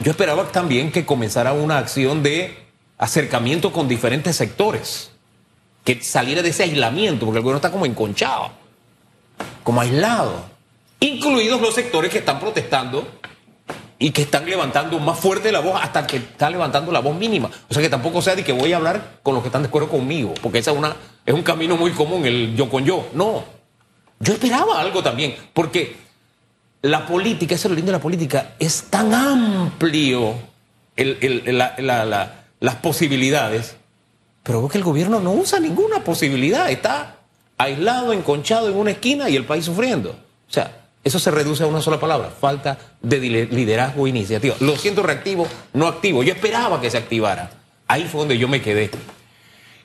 Yo 0.00 0.10
esperaba 0.10 0.44
también 0.48 0.92
que 0.92 1.06
comenzara 1.06 1.54
una 1.54 1.78
acción 1.78 2.22
de 2.22 2.58
acercamiento 2.98 3.72
con 3.72 3.88
diferentes 3.88 4.36
sectores 4.36 5.12
que 5.82 6.02
saliera 6.02 6.42
de 6.42 6.50
ese 6.50 6.64
aislamiento, 6.64 7.24
porque 7.24 7.38
el 7.38 7.42
gobierno 7.42 7.56
está 7.56 7.72
como 7.72 7.86
enconchado, 7.86 8.50
como 9.64 9.80
aislado, 9.80 10.44
incluidos 11.00 11.58
los 11.62 11.74
sectores 11.74 12.12
que 12.12 12.18
están 12.18 12.38
protestando 12.38 13.08
y 13.98 14.10
que 14.10 14.22
están 14.22 14.46
levantando 14.46 14.98
más 15.00 15.18
fuerte 15.18 15.50
la 15.50 15.60
voz 15.60 15.80
hasta 15.82 16.06
que 16.06 16.18
está 16.18 16.50
levantando 16.50 16.92
la 16.92 17.00
voz 17.00 17.16
mínima. 17.16 17.50
O 17.68 17.74
sea 17.74 17.82
que 17.82 17.88
tampoco 17.88 18.22
sea 18.22 18.36
de 18.36 18.44
que 18.44 18.52
voy 18.52 18.72
a 18.72 18.76
hablar 18.76 19.18
con 19.22 19.34
los 19.34 19.42
que 19.42 19.48
están 19.48 19.62
de 19.62 19.68
acuerdo 19.68 19.88
conmigo, 19.88 20.34
porque 20.42 20.58
esa 20.58 20.70
es, 20.70 20.78
una, 20.78 20.94
es 21.26 21.34
un 21.34 21.42
camino 21.42 21.76
muy 21.76 21.90
común, 21.92 22.24
el 22.24 22.54
yo 22.54 22.68
con 22.68 22.84
yo. 22.84 23.08
No, 23.14 23.44
yo 24.20 24.32
esperaba 24.32 24.80
algo 24.80 25.02
también, 25.02 25.34
porque 25.52 25.96
la 26.82 27.06
política, 27.06 27.54
eso 27.54 27.68
es 27.68 27.70
lo 27.70 27.76
lindo 27.76 27.92
de 27.92 27.98
la 27.98 28.02
política, 28.02 28.54
es 28.58 28.84
tan 28.84 29.12
amplio 29.12 30.34
las 32.60 32.74
posibilidades 32.76 33.76
pero 34.48 34.60
veo 34.60 34.70
que 34.70 34.78
el 34.78 34.84
gobierno 34.84 35.20
no 35.20 35.32
usa 35.32 35.60
ninguna 35.60 36.02
posibilidad, 36.02 36.70
está 36.70 37.16
aislado, 37.58 38.14
enconchado 38.14 38.70
en 38.70 38.76
una 38.78 38.92
esquina 38.92 39.28
y 39.28 39.36
el 39.36 39.44
país 39.44 39.66
sufriendo. 39.66 40.12
O 40.12 40.50
sea, 40.50 40.77
eso 41.04 41.18
se 41.18 41.30
reduce 41.30 41.62
a 41.62 41.66
una 41.66 41.80
sola 41.80 42.00
palabra, 42.00 42.30
falta 42.30 42.78
de 43.00 43.18
liderazgo 43.20 44.06
e 44.06 44.10
iniciativa. 44.10 44.56
Lo 44.60 44.76
siento 44.76 45.02
reactivo, 45.02 45.46
no 45.72 45.86
activo. 45.86 46.22
Yo 46.22 46.32
esperaba 46.32 46.80
que 46.80 46.90
se 46.90 46.98
activara. 46.98 47.50
Ahí 47.86 48.04
fue 48.04 48.20
donde 48.20 48.38
yo 48.38 48.48
me 48.48 48.60
quedé. 48.60 48.90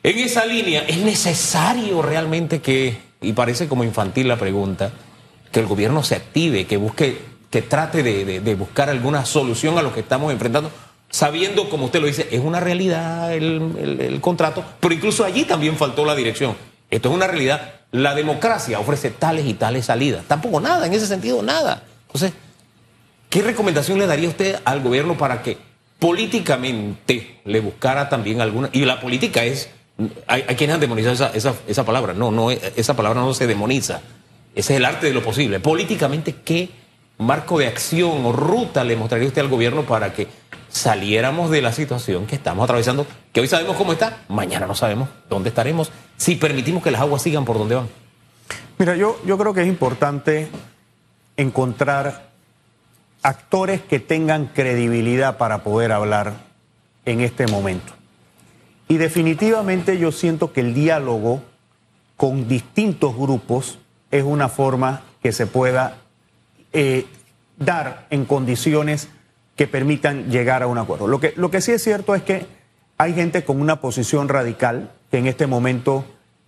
En 0.03 0.17
esa 0.20 0.46
línea, 0.46 0.84
¿es 0.88 0.98
necesario 0.98 2.01
realmente 2.01 2.62
que, 2.62 2.98
y 3.22 3.34
parece 3.34 3.67
como 3.67 3.84
infantil 3.84 4.27
la 4.27 4.38
pregunta, 4.38 4.91
que 5.51 5.60
el 5.60 5.67
gobierno 5.67 6.03
se 6.03 6.15
active, 6.15 6.65
que 6.65 6.77
busque, 6.77 7.20
que 7.50 7.62
trate 7.62 8.03
de 8.03 8.55
buscar 8.55 8.89
alguna 8.89 9.25
solución 9.25 9.77
a 9.77 9.82
lo 9.82 9.93
que 9.93 10.01
estamos 10.01 10.34
enfrentando? 10.34 10.72
sabiendo, 11.13 11.70
como 11.70 11.86
usted 11.86 12.01
lo 12.01 12.08
dice, 12.08 12.27
es 12.32 12.41
una 12.41 12.60
realidad 12.60 13.34
el, 13.34 14.17
contrato, 14.20 14.65
pero 14.79 14.96
incluso 14.96 15.24
allí 15.24 15.46
también 15.46 15.77
faltó 15.77 16.03
la 16.05 16.15
dirección. 16.15 16.58
Esto 16.89 17.10
es 17.10 17.15
una 17.15 17.27
realidad. 17.27 17.82
La 17.93 18.15
democracia 18.15 18.79
ofrece 18.79 19.12
tales 19.12 19.45
y 19.45 19.53
tales 19.53 19.85
salidas. 19.85 20.25
Tampoco 20.25 20.59
nada, 20.59 20.88
en 20.88 20.93
ese 20.93 21.05
sentido, 21.05 21.43
nada. 21.43 21.83
Entonces, 22.07 22.33
¿qué 23.29 23.41
recomendación 23.43 24.00
le 24.00 24.07
daría 24.07 24.27
usted 24.27 24.59
al 24.65 24.81
gobierno 24.81 25.15
para 25.15 25.41
que 25.43 25.57
políticamente 26.00 27.39
le 27.45 27.59
buscara 27.59 28.09
también 28.09 28.41
alguna... 28.41 28.69
Y 28.73 28.85
la 28.85 29.00
política 29.00 29.43
es... 29.43 29.69
Hay, 30.25 30.41
quienes 30.55 30.73
han 30.73 30.79
demonizado 30.79 31.13
esa, 31.13 31.29
esa, 31.35 31.53
esa, 31.67 31.85
palabra. 31.85 32.13
No, 32.13 32.31
no, 32.31 32.50
esa 32.50 32.95
palabra 32.95 33.21
no 33.21 33.31
se 33.35 33.45
demoniza. 33.45 34.01
Ese 34.55 34.73
es 34.73 34.77
el 34.77 34.85
arte 34.85 35.05
de 35.05 35.13
lo 35.13 35.21
posible. 35.21 35.59
Políticamente, 35.59 36.35
¿qué 36.43 36.69
marco 37.19 37.59
de 37.59 37.67
acción 37.67 38.25
o 38.25 38.31
ruta 38.31 38.83
le 38.83 38.95
mostraría 38.95 39.27
usted 39.27 39.41
al 39.41 39.50
gobierno 39.50 39.83
para 39.83 40.13
que 40.13 40.27
saliéramos 40.69 41.51
de 41.51 41.62
la 41.62 41.71
situación 41.71 42.25
que 42.25 42.35
estamos 42.35 42.63
atravesando, 42.63 43.05
que 43.33 43.41
hoy 43.41 43.47
sabemos 43.47 43.75
cómo 43.75 43.93
está, 43.93 44.23
mañana 44.29 44.67
no 44.67 44.75
sabemos 44.75 45.09
dónde 45.27 45.49
estaremos, 45.49 45.91
si 46.17 46.35
permitimos 46.35 46.83
que 46.83 46.91
las 46.91 47.01
aguas 47.01 47.23
sigan 47.23 47.45
por 47.45 47.57
donde 47.57 47.75
van. 47.75 47.89
Mira, 48.77 48.95
yo, 48.95 49.19
yo 49.25 49.37
creo 49.39 49.55
que 49.55 49.61
es 49.61 49.67
importante 49.67 50.47
encontrar 51.35 52.29
actores 53.23 53.81
que 53.81 53.99
tengan 53.99 54.47
credibilidad 54.47 55.37
para 55.37 55.63
poder 55.63 55.91
hablar 55.91 56.33
en 57.05 57.21
este 57.21 57.47
momento. 57.47 57.93
Y 58.87 58.97
definitivamente 58.97 59.97
yo 59.97 60.11
siento 60.11 60.53
que 60.53 60.61
el 60.61 60.75
diálogo 60.75 61.41
con 62.17 62.47
distintos 62.47 63.17
grupos 63.17 63.79
es 64.11 64.23
una 64.23 64.47
forma 64.47 65.01
que 65.23 65.31
se 65.31 65.47
pueda 65.47 65.97
eh, 66.71 67.07
dar 67.57 68.05
en 68.11 68.25
condiciones 68.25 69.09
que 69.55 69.67
permitan 69.67 70.29
llegar 70.29 70.61
a 70.61 70.67
un 70.67 70.77
acuerdo. 70.77 71.07
Lo 71.07 71.19
que, 71.19 71.33
lo 71.35 71.49
que 71.49 71.61
sí 71.61 71.71
es 71.71 71.83
cierto 71.83 72.13
es 72.13 72.21
que 72.21 72.45
hay 72.97 73.13
gente 73.13 73.43
con 73.43 73.62
una 73.62 73.81
posición 73.81 74.29
radical 74.29 74.91
que 75.12 75.17
en 75.17 75.27
este 75.27 75.47
momento 75.47 76.05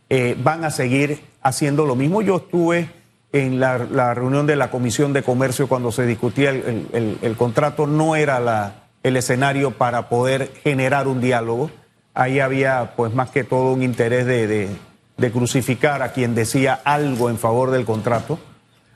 eh, 0.09 0.35
van 0.41 0.63
a 0.63 0.71
seguir 0.71 1.21
haciendo 1.41 1.85
lo 1.85 1.95
mismo. 1.95 2.21
Yo 2.21 2.37
estuve 2.37 2.89
en 3.31 3.59
la, 3.59 4.13
reunión 4.13 4.47
de 4.47 4.55
la 4.55 4.71
Comisión 4.71 5.13
de 5.13 5.23
Comercio 5.23 5.67
cuando 5.67 5.91
se 5.91 6.05
discutía 6.05 6.51
el, 6.51 7.35
contrato, 7.37 7.85
no 7.87 8.15
era 8.15 8.73
el 9.03 9.17
escenario 9.17 9.71
para 9.71 10.07
poder 10.07 10.51
generar 10.63 11.07
un 11.07 11.19
diálogo. 11.19 11.69
Ahí 12.13 12.39
había 12.39 12.93
pues 12.95 13.13
más 13.13 13.29
que 13.31 13.43
todo 13.43 13.73
un 13.73 13.83
interés 13.83 14.25
de 14.25 15.31
crucificar 15.31 16.01
a 16.01 16.13
quien 16.13 16.33
decía 16.33 16.79
algo 16.85 17.29
en 17.29 17.37
favor 17.37 17.71
del 17.71 17.83
contrato. 17.83 18.39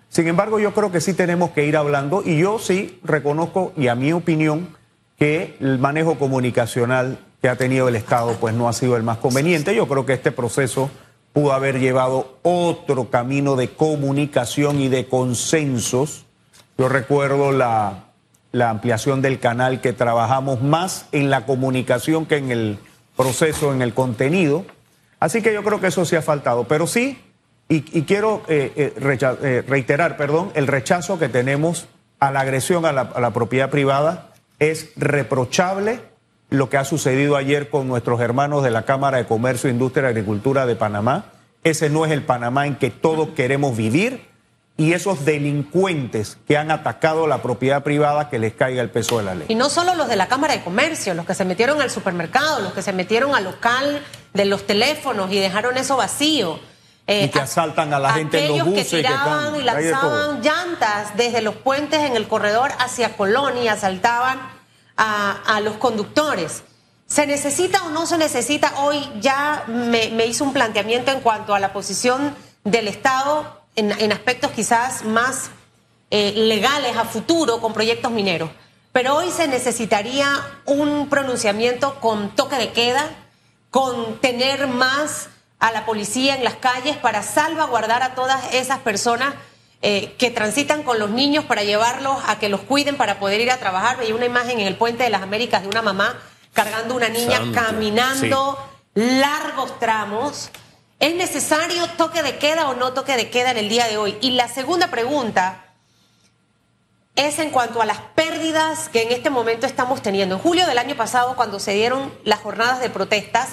Sin 0.09 0.27
embargo, 0.27 0.59
yo 0.59 0.73
creo 0.73 0.91
que 0.91 1.01
sí 1.01 1.13
tenemos 1.13 1.51
que 1.51 1.65
ir 1.65 1.77
hablando 1.77 2.23
y 2.25 2.39
yo 2.39 2.57
sí 2.57 2.99
reconozco, 3.03 3.73
y 3.77 3.87
a 3.87 3.95
mi 3.95 4.11
opinión, 4.11 4.75
que 5.17 5.55
el 5.59 5.77
manejo 5.77 6.17
comunicacional 6.17 7.19
que 7.41 7.49
ha 7.49 7.55
tenido 7.55 7.87
el 7.87 7.95
Estado 7.95 8.33
pues 8.39 8.53
no 8.53 8.67
ha 8.67 8.73
sido 8.73 8.97
el 8.97 9.03
más 9.03 9.17
conveniente. 9.17 9.75
Yo 9.75 9.87
creo 9.87 10.05
que 10.05 10.13
este 10.13 10.31
proceso 10.31 10.89
pudo 11.33 11.53
haber 11.53 11.79
llevado 11.79 12.37
otro 12.41 13.09
camino 13.09 13.55
de 13.55 13.69
comunicación 13.69 14.79
y 14.79 14.89
de 14.89 15.07
consensos. 15.07 16.25
Yo 16.77 16.89
recuerdo 16.89 17.51
la, 17.51 18.05
ampliación 18.53 19.21
del 19.21 19.39
canal 19.39 19.79
que 19.79 19.93
trabajamos 19.93 20.61
más 20.61 21.05
en 21.11 21.29
la 21.29 21.45
comunicación 21.45 22.25
que 22.25 22.37
en 22.37 22.51
el 22.51 22.79
proceso, 23.15 23.73
en 23.73 23.81
el 23.81 23.93
contenido. 23.93 24.65
Así 25.19 25.41
que 25.41 25.53
yo 25.53 25.63
creo 25.63 25.79
que 25.79 25.87
eso 25.87 26.05
sí 26.05 26.15
ha 26.15 26.21
faltado. 26.21 26.63
Pero 26.63 26.87
sí, 26.87 27.19
y, 27.67 27.81
quiero 27.81 28.41
eh, 28.47 28.73
eh, 28.75 28.93
eh, 28.97 29.63
reiterar, 29.67 30.17
perdón, 30.17 30.51
el 30.55 30.65
rechazo 30.65 31.19
que 31.19 31.29
tenemos 31.29 31.87
a 32.19 32.31
la 32.31 32.41
agresión 32.41 32.85
a 32.85 32.91
la, 32.91 33.31
propiedad 33.31 33.69
privada 33.69 34.31
es 34.57 34.91
reprochable 34.95 36.01
lo 36.49 36.69
que 36.69 36.77
ha 36.77 36.85
sucedido 36.85 37.35
ayer 37.35 37.69
con 37.69 37.87
nuestros 37.87 38.19
hermanos 38.21 38.63
de 38.63 38.71
la 38.71 38.83
Cámara 38.83 39.17
de 39.17 39.25
Comercio, 39.25 39.69
Industria 39.69 40.07
y 40.07 40.07
Agricultura 40.07 40.65
de 40.65 40.75
Panamá. 40.75 41.25
Ese 41.63 41.89
no 41.89 42.05
es 42.05 42.11
el 42.11 42.23
Panamá 42.23 42.65
en 42.65 42.75
que 42.75 42.89
todos 42.89 43.29
queremos 43.29 43.75
vivir 43.75 44.27
y 44.77 44.93
esos 44.93 45.25
delincuentes 45.25 46.37
que 46.47 46.57
han 46.57 46.71
atacado 46.71 47.27
la 47.27 47.41
propiedad 47.41 47.83
privada 47.83 48.29
que 48.29 48.39
les 48.39 48.53
caiga 48.53 48.81
el 48.81 48.89
peso 48.89 49.17
de 49.17 49.25
la 49.25 49.35
ley. 49.35 49.45
Y 49.49 49.55
no 49.55 49.69
solo 49.69 49.93
los 49.93 50.07
de 50.07 50.15
la 50.15 50.27
Cámara 50.27 50.53
de 50.53 50.63
Comercio, 50.63 51.13
los 51.13 51.25
que 51.25 51.35
se 51.35 51.43
metieron 51.43 51.81
al 51.81 51.91
supermercado, 51.91 52.61
los 52.61 52.73
que 52.73 52.81
se 52.81 52.93
metieron 52.93 53.35
al 53.35 53.43
local 53.43 54.01
de 54.33 54.45
los 54.45 54.65
teléfonos 54.65 55.31
y 55.33 55.39
dejaron 55.39 55.77
eso 55.77 55.97
vacío 55.97 56.59
y 57.05 57.27
que 57.27 57.39
eh, 57.39 57.41
asaltan 57.41 57.93
a 57.93 57.99
la 57.99 58.13
gente 58.13 58.45
en 58.45 58.57
los 58.57 58.67
buses. 58.67 58.87
que 58.87 58.97
tiraban 58.97 59.55
y 59.55 59.63
lanzaban 59.63 60.41
llantas 60.41 61.17
desde 61.17 61.41
los 61.41 61.55
puentes 61.55 61.99
en 62.01 62.15
el 62.15 62.27
corredor 62.27 62.71
hacia 62.79 63.17
Colón 63.17 63.57
y 63.57 63.67
asaltaban 63.67 64.58
a, 64.99 65.61
los 65.61 65.77
conductores. 65.77 66.63
¿Se 67.07 67.25
necesita 67.25 67.83
o 67.85 67.89
no 67.89 68.05
se 68.05 68.17
necesita? 68.17 68.73
Hoy 68.81 69.09
ya 69.19 69.63
me, 69.67 70.25
hizo 70.25 70.43
un 70.43 70.53
planteamiento 70.53 71.11
en 71.11 71.21
cuanto 71.21 71.55
a 71.55 71.59
la 71.59 71.73
posición 71.73 72.35
del 72.63 72.87
Estado 72.87 73.61
en, 73.75 74.11
aspectos 74.11 74.51
quizás 74.51 75.05
más 75.05 75.51
eh, 76.11 76.33
legales 76.35 76.97
a 76.97 77.05
futuro 77.05 77.61
con 77.61 77.73
proyectos 77.73 78.11
mineros. 78.11 78.49
Pero 78.91 79.15
hoy 79.15 79.31
se 79.31 79.47
necesitaría 79.47 80.27
un 80.65 81.07
pronunciamiento 81.09 81.99
con 81.99 82.35
toque 82.35 82.57
de 82.57 82.71
queda, 82.73 83.09
con 83.71 84.19
tener 84.19 84.67
más 84.67 85.29
a 85.59 85.71
la 85.71 85.85
policía 85.85 86.35
en 86.35 86.43
las 86.43 86.55
calles 86.55 86.97
para 86.97 87.23
salvaguardar 87.23 88.03
a 88.03 88.15
todas 88.15 88.53
esas 88.53 88.79
personas 88.79 89.33
eh, 89.81 90.13
que 90.17 90.29
transitan 90.29 90.83
con 90.83 90.99
los 90.99 91.09
niños 91.09 91.45
para 91.45 91.63
llevarlos 91.63 92.17
a 92.27 92.37
que 92.37 92.49
los 92.49 92.61
cuiden 92.61 92.97
para 92.97 93.19
poder 93.19 93.39
ir 93.39 93.49
a 93.49 93.57
trabajar. 93.57 93.97
Veía 93.97 94.13
una 94.13 94.25
imagen 94.25 94.59
en 94.59 94.67
el 94.67 94.75
Puente 94.75 95.03
de 95.03 95.09
las 95.09 95.21
Américas 95.21 95.61
de 95.61 95.69
una 95.69 95.81
mamá 95.81 96.17
cargando 96.53 96.95
una 96.95 97.07
niña 97.09 97.39
caminando 97.53 98.57
largos 98.93 99.79
tramos. 99.79 100.49
¿Es 100.99 101.15
necesario 101.15 101.87
toque 101.97 102.21
de 102.23 102.37
queda 102.37 102.69
o 102.69 102.73
no 102.73 102.91
toque 102.91 103.15
de 103.15 103.29
queda 103.29 103.51
en 103.51 103.57
el 103.57 103.69
día 103.69 103.87
de 103.87 103.97
hoy? 103.97 104.17
Y 104.19 104.31
la 104.31 104.49
segunda 104.49 104.89
pregunta 104.89 105.65
es 107.15 107.39
en 107.39 107.49
cuanto 107.49 107.81
a 107.81 107.85
las 107.85 107.99
pérdidas 108.15 108.89
que 108.89 109.03
en 109.03 109.11
este 109.11 109.29
momento 109.29 109.65
estamos 109.65 110.01
teniendo. 110.01 110.35
En 110.35 110.41
julio 110.41 110.65
del 110.65 110.77
año 110.77 110.95
pasado, 110.95 111.37
cuando 111.37 111.59
se 111.59 111.73
dieron 111.73 112.13
las 112.25 112.39
jornadas 112.39 112.81
de 112.81 112.89
protestas, 112.89 113.49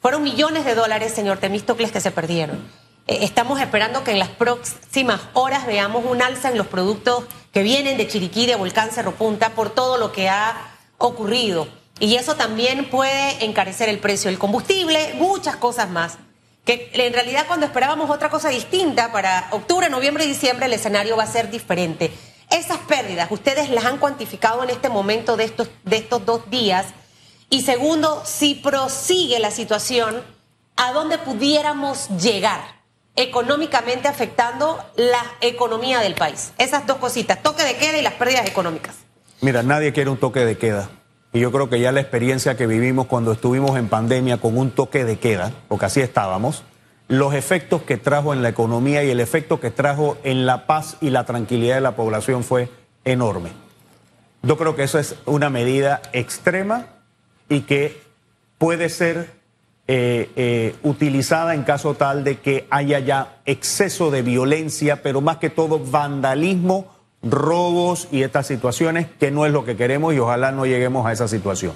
fueron 0.00 0.24
millones 0.24 0.64
de 0.64 0.74
dólares, 0.74 1.12
señor 1.12 1.38
Temístocles, 1.38 1.92
que 1.92 2.00
se 2.00 2.10
perdieron. 2.10 2.68
Eh, 3.06 3.18
estamos 3.22 3.60
esperando 3.60 4.04
que 4.04 4.12
en 4.12 4.18
las 4.18 4.28
próximas 4.28 5.20
horas 5.32 5.66
veamos 5.66 6.04
un 6.04 6.22
alza 6.22 6.50
en 6.50 6.58
los 6.58 6.68
productos 6.68 7.24
que 7.52 7.62
vienen 7.62 7.96
de 7.96 8.06
Chiriquí, 8.06 8.46
de 8.46 8.54
Volcán 8.54 8.90
Cerro 8.90 9.12
Punta, 9.12 9.50
por 9.50 9.70
todo 9.70 9.98
lo 9.98 10.12
que 10.12 10.28
ha 10.28 10.76
ocurrido. 10.98 11.66
Y 11.98 12.16
eso 12.16 12.36
también 12.36 12.88
puede 12.90 13.44
encarecer 13.44 13.88
el 13.88 13.98
precio 13.98 14.30
del 14.30 14.38
combustible, 14.38 15.14
muchas 15.14 15.56
cosas 15.56 15.90
más. 15.90 16.18
Que 16.64 16.90
en 16.94 17.12
realidad 17.12 17.46
cuando 17.48 17.66
esperábamos 17.66 18.08
otra 18.08 18.30
cosa 18.30 18.48
distinta, 18.48 19.10
para 19.10 19.48
octubre, 19.50 19.90
noviembre 19.90 20.24
y 20.24 20.28
diciembre 20.28 20.66
el 20.66 20.72
escenario 20.72 21.16
va 21.16 21.24
a 21.24 21.26
ser 21.26 21.50
diferente. 21.50 22.12
Esas 22.50 22.78
pérdidas, 22.78 23.30
¿ustedes 23.30 23.68
las 23.70 23.84
han 23.84 23.98
cuantificado 23.98 24.62
en 24.62 24.70
este 24.70 24.88
momento 24.88 25.36
de 25.36 25.44
estos, 25.44 25.68
de 25.84 25.96
estos 25.96 26.24
dos 26.24 26.48
días? 26.50 26.86
Y 27.50 27.62
segundo, 27.62 28.22
si 28.24 28.54
prosigue 28.54 29.40
la 29.40 29.50
situación, 29.50 30.22
¿a 30.76 30.92
dónde 30.92 31.18
pudiéramos 31.18 32.08
llegar 32.10 32.81
económicamente 33.16 34.08
afectando 34.08 34.78
la 34.96 35.22
economía 35.40 36.00
del 36.00 36.14
país? 36.14 36.52
Esas 36.58 36.86
dos 36.86 36.98
cositas, 36.98 37.42
toque 37.42 37.62
de 37.64 37.76
queda 37.76 37.98
y 37.98 38.02
las 38.02 38.14
pérdidas 38.14 38.46
económicas. 38.46 38.96
Mira, 39.40 39.62
nadie 39.62 39.92
quiere 39.92 40.10
un 40.10 40.18
toque 40.18 40.44
de 40.44 40.56
queda. 40.56 40.88
Y 41.32 41.40
yo 41.40 41.50
creo 41.50 41.70
que 41.70 41.80
ya 41.80 41.92
la 41.92 42.00
experiencia 42.00 42.56
que 42.56 42.66
vivimos 42.66 43.06
cuando 43.06 43.32
estuvimos 43.32 43.78
en 43.78 43.88
pandemia 43.88 44.36
con 44.36 44.56
un 44.56 44.70
toque 44.70 45.04
de 45.04 45.18
queda, 45.18 45.50
porque 45.68 45.86
así 45.86 46.00
estábamos, 46.00 46.62
los 47.08 47.34
efectos 47.34 47.82
que 47.82 47.96
trajo 47.96 48.32
en 48.32 48.42
la 48.42 48.50
economía 48.50 49.02
y 49.02 49.10
el 49.10 49.20
efecto 49.20 49.58
que 49.58 49.70
trajo 49.70 50.18
en 50.24 50.46
la 50.46 50.66
paz 50.66 50.96
y 51.00 51.10
la 51.10 51.24
tranquilidad 51.24 51.76
de 51.76 51.80
la 51.80 51.96
población 51.96 52.44
fue 52.44 52.68
enorme. 53.04 53.50
Yo 54.42 54.56
creo 54.56 54.76
que 54.76 54.82
eso 54.82 54.98
es 54.98 55.16
una 55.24 55.50
medida 55.50 56.02
extrema 56.12 56.86
y 57.48 57.60
que 57.62 58.00
puede 58.58 58.88
ser 58.88 59.41
eh, 59.88 60.30
eh, 60.36 60.76
utilizada 60.84 61.54
en 61.54 61.64
caso 61.64 61.94
tal 61.94 62.22
de 62.22 62.38
que 62.38 62.66
haya 62.70 63.00
ya 63.00 63.38
exceso 63.46 64.10
de 64.10 64.22
violencia, 64.22 65.02
pero 65.02 65.20
más 65.20 65.38
que 65.38 65.50
todo 65.50 65.80
vandalismo, 65.80 66.86
robos 67.22 68.08
y 68.10 68.22
estas 68.22 68.46
situaciones, 68.46 69.06
que 69.18 69.30
no 69.30 69.44
es 69.44 69.52
lo 69.52 69.64
que 69.64 69.76
queremos 69.76 70.14
y 70.14 70.18
ojalá 70.18 70.52
no 70.52 70.66
lleguemos 70.66 71.06
a 71.06 71.12
esa 71.12 71.28
situación. 71.28 71.72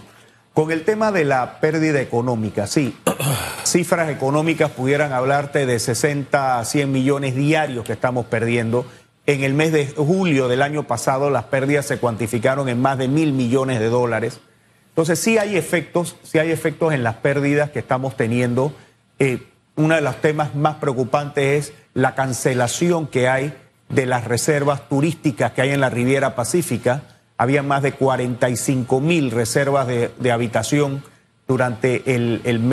Con 0.54 0.70
el 0.70 0.84
tema 0.84 1.12
de 1.12 1.24
la 1.24 1.60
pérdida 1.60 2.00
económica, 2.00 2.66
sí, 2.66 2.96
cifras 3.64 4.08
económicas 4.08 4.70
pudieran 4.70 5.12
hablarte 5.12 5.66
de 5.66 5.78
60 5.78 6.58
a 6.58 6.64
100 6.64 6.90
millones 6.90 7.34
diarios 7.34 7.84
que 7.84 7.92
estamos 7.92 8.26
perdiendo. 8.26 8.86
En 9.26 9.42
el 9.42 9.52
mes 9.52 9.72
de 9.72 9.86
julio 9.88 10.48
del 10.48 10.62
año 10.62 10.84
pasado 10.84 11.28
las 11.28 11.44
pérdidas 11.44 11.86
se 11.86 11.98
cuantificaron 11.98 12.68
en 12.68 12.80
más 12.80 12.96
de 12.96 13.08
mil 13.08 13.32
millones 13.32 13.80
de 13.80 13.90
dólares. 13.90 14.40
Entonces 14.96 15.18
sí 15.18 15.36
hay 15.36 15.58
efectos, 15.58 16.16
sí 16.22 16.38
hay 16.38 16.50
efectos 16.50 16.94
en 16.94 17.02
las 17.02 17.16
pérdidas 17.16 17.70
que 17.70 17.78
estamos 17.78 18.16
teniendo. 18.16 18.72
Eh, 19.18 19.42
uno 19.74 19.94
de 19.94 20.00
los 20.00 20.22
temas 20.22 20.54
más 20.54 20.76
preocupantes 20.76 21.68
es 21.68 21.74
la 21.92 22.14
cancelación 22.14 23.06
que 23.06 23.28
hay 23.28 23.52
de 23.90 24.06
las 24.06 24.24
reservas 24.24 24.88
turísticas 24.88 25.52
que 25.52 25.60
hay 25.60 25.72
en 25.72 25.82
la 25.82 25.90
Riviera 25.90 26.34
Pacífica. 26.34 27.02
Había 27.36 27.62
más 27.62 27.82
de 27.82 27.92
45 27.92 28.98
mil 29.02 29.32
reservas 29.32 29.86
de, 29.86 30.32
habitación 30.32 31.04
durante 31.46 32.02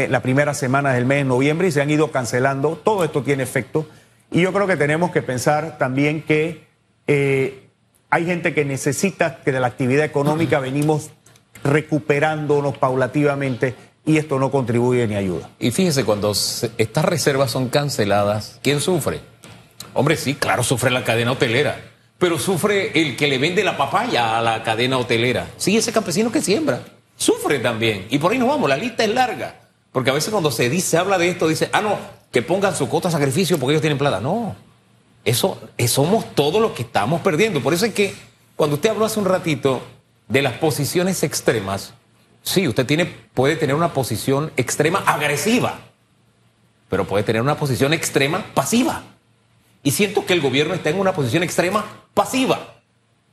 la 0.09 0.21
primera 0.21 0.53
semana 0.53 0.93
del 0.93 1.05
mes 1.05 1.17
de 1.17 1.23
noviembre 1.25 1.67
y 1.67 1.71
se 1.73 1.81
han 1.81 1.89
ido 1.89 2.09
cancelando. 2.09 2.79
Todo 2.81 3.03
esto 3.03 3.21
tiene 3.23 3.43
efecto. 3.43 3.85
Y 4.31 4.39
yo 4.43 4.53
creo 4.53 4.65
que 4.65 4.77
tenemos 4.77 5.11
que 5.11 5.23
pensar 5.23 5.77
también 5.77 6.21
que 6.21 6.63
eh, 7.05 7.67
hay 8.09 8.25
gente 8.25 8.53
que 8.53 8.63
necesita 8.63 9.41
que 9.43 9.51
de 9.51 9.59
la 9.59 9.67
actividad 9.67 10.05
económica 10.05 10.59
venimos 10.61 11.11
recuperándonos 11.63 12.77
paulativamente 12.77 13.75
y 14.05 14.17
esto 14.17 14.37
no 14.39 14.51
contribuye 14.51 15.07
ni 15.07 15.15
ayuda. 15.15 15.49
Y 15.59 15.71
fíjese, 15.71 16.03
cuando 16.03 16.31
estas 16.31 17.05
reservas 17.05 17.51
son 17.51 17.69
canceladas, 17.69 18.59
¿quién 18.61 18.81
sufre? 18.81 19.21
Hombre, 19.93 20.17
sí, 20.17 20.35
claro, 20.35 20.63
sufre 20.63 20.91
la 20.91 21.03
cadena 21.03 21.31
hotelera, 21.31 21.79
pero 22.17 22.39
sufre 22.39 22.91
el 22.99 23.15
que 23.15 23.27
le 23.27 23.37
vende 23.37 23.63
la 23.63 23.77
papaya 23.77 24.37
a 24.37 24.41
la 24.41 24.63
cadena 24.63 24.97
hotelera. 24.97 25.47
Sí, 25.57 25.77
ese 25.77 25.91
campesino 25.91 26.31
que 26.31 26.41
siembra, 26.41 26.83
sufre 27.15 27.59
también. 27.59 28.07
Y 28.09 28.17
por 28.17 28.31
ahí 28.31 28.39
nos 28.39 28.49
vamos, 28.49 28.69
la 28.69 28.77
lista 28.77 29.03
es 29.03 29.13
larga. 29.13 29.61
Porque 29.91 30.09
a 30.09 30.13
veces 30.13 30.31
cuando 30.31 30.51
se 30.51 30.69
dice, 30.69 30.97
habla 30.97 31.17
de 31.17 31.29
esto, 31.29 31.47
dice, 31.47 31.69
ah, 31.71 31.81
no, 31.81 31.97
que 32.31 32.41
pongan 32.41 32.75
su 32.75 32.89
cota 32.89 33.09
de 33.09 33.13
sacrificio 33.13 33.59
porque 33.59 33.73
ellos 33.73 33.81
tienen 33.81 33.99
plata. 33.99 34.19
No, 34.19 34.55
eso, 35.23 35.61
somos 35.87 36.33
todos 36.33 36.61
los 36.61 36.71
que 36.71 36.81
estamos 36.81 37.21
perdiendo. 37.21 37.61
Por 37.61 37.73
eso 37.73 37.85
es 37.85 37.93
que 37.93 38.13
cuando 38.55 38.75
usted 38.75 38.89
habló 38.89 39.05
hace 39.05 39.19
un 39.19 39.25
ratito 39.25 39.81
de 40.27 40.41
las 40.41 40.53
posiciones 40.53 41.23
extremas, 41.23 41.93
sí, 42.41 42.67
usted 42.67 42.85
tiene, 42.85 43.05
puede 43.05 43.55
tener 43.55 43.75
una 43.75 43.93
posición 43.93 44.51
extrema 44.57 44.99
agresiva, 45.05 45.79
pero 46.89 47.05
puede 47.05 47.23
tener 47.23 47.41
una 47.41 47.57
posición 47.57 47.93
extrema 47.93 48.45
pasiva. 48.53 49.03
Y 49.83 49.91
siento 49.91 50.25
que 50.25 50.33
el 50.33 50.41
gobierno 50.41 50.73
está 50.73 50.89
en 50.89 50.99
una 50.99 51.13
posición 51.13 51.43
extrema 51.43 51.85
pasiva. 52.13 52.75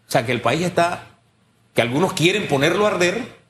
O 0.08 0.10
sea, 0.10 0.26
que 0.26 0.32
el 0.32 0.40
país 0.40 0.62
está, 0.62 1.06
que 1.74 1.82
algunos 1.82 2.12
quieren 2.12 2.48
ponerlo 2.48 2.86
a 2.86 2.90
arder 2.90 3.40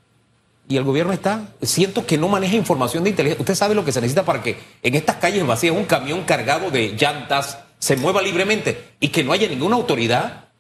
y 0.68 0.76
el 0.76 0.84
gobierno 0.84 1.12
está, 1.12 1.48
siento 1.62 2.06
que 2.06 2.18
no 2.18 2.28
maneja 2.28 2.54
información 2.54 3.02
de 3.02 3.10
inteligencia. 3.10 3.40
Usted 3.40 3.54
sabe 3.54 3.74
lo 3.74 3.84
que 3.84 3.92
se 3.92 4.00
necesita 4.00 4.24
para 4.24 4.42
que 4.42 4.58
en 4.82 4.94
estas 4.94 5.16
calles 5.16 5.46
vacías 5.46 5.74
un 5.74 5.84
camión 5.84 6.24
cargado 6.24 6.70
de 6.70 6.96
llantas 6.96 7.58
se 7.78 7.96
mueva 7.96 8.20
libremente 8.20 8.92
y 9.00 9.08
que 9.08 9.24
no 9.24 9.32
haya 9.32 9.48
ninguna 9.48 9.76
autoridad 9.76 10.50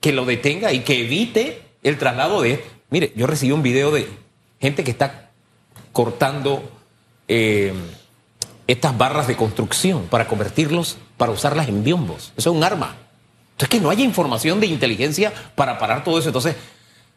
que 0.00 0.12
lo 0.12 0.24
detenga 0.24 0.72
y 0.72 0.80
que 0.80 1.00
evite 1.00 1.67
el 1.82 1.98
traslado 1.98 2.42
de... 2.42 2.64
Mire, 2.90 3.12
yo 3.16 3.26
recibí 3.26 3.52
un 3.52 3.62
video 3.62 3.90
de 3.90 4.08
gente 4.60 4.84
que 4.84 4.90
está 4.90 5.30
cortando 5.92 6.62
eh, 7.28 7.72
estas 8.66 8.96
barras 8.96 9.26
de 9.26 9.36
construcción 9.36 10.06
para 10.06 10.26
convertirlos, 10.26 10.98
para 11.16 11.32
usarlas 11.32 11.68
en 11.68 11.84
biombos. 11.84 12.32
Eso 12.36 12.50
es 12.50 12.56
un 12.56 12.64
arma. 12.64 12.96
Entonces, 13.52 13.68
que 13.68 13.80
no 13.80 13.90
haya 13.90 14.04
información 14.04 14.60
de 14.60 14.66
inteligencia 14.66 15.32
para 15.54 15.78
parar 15.78 16.04
todo 16.04 16.18
eso. 16.18 16.28
Entonces, 16.28 16.56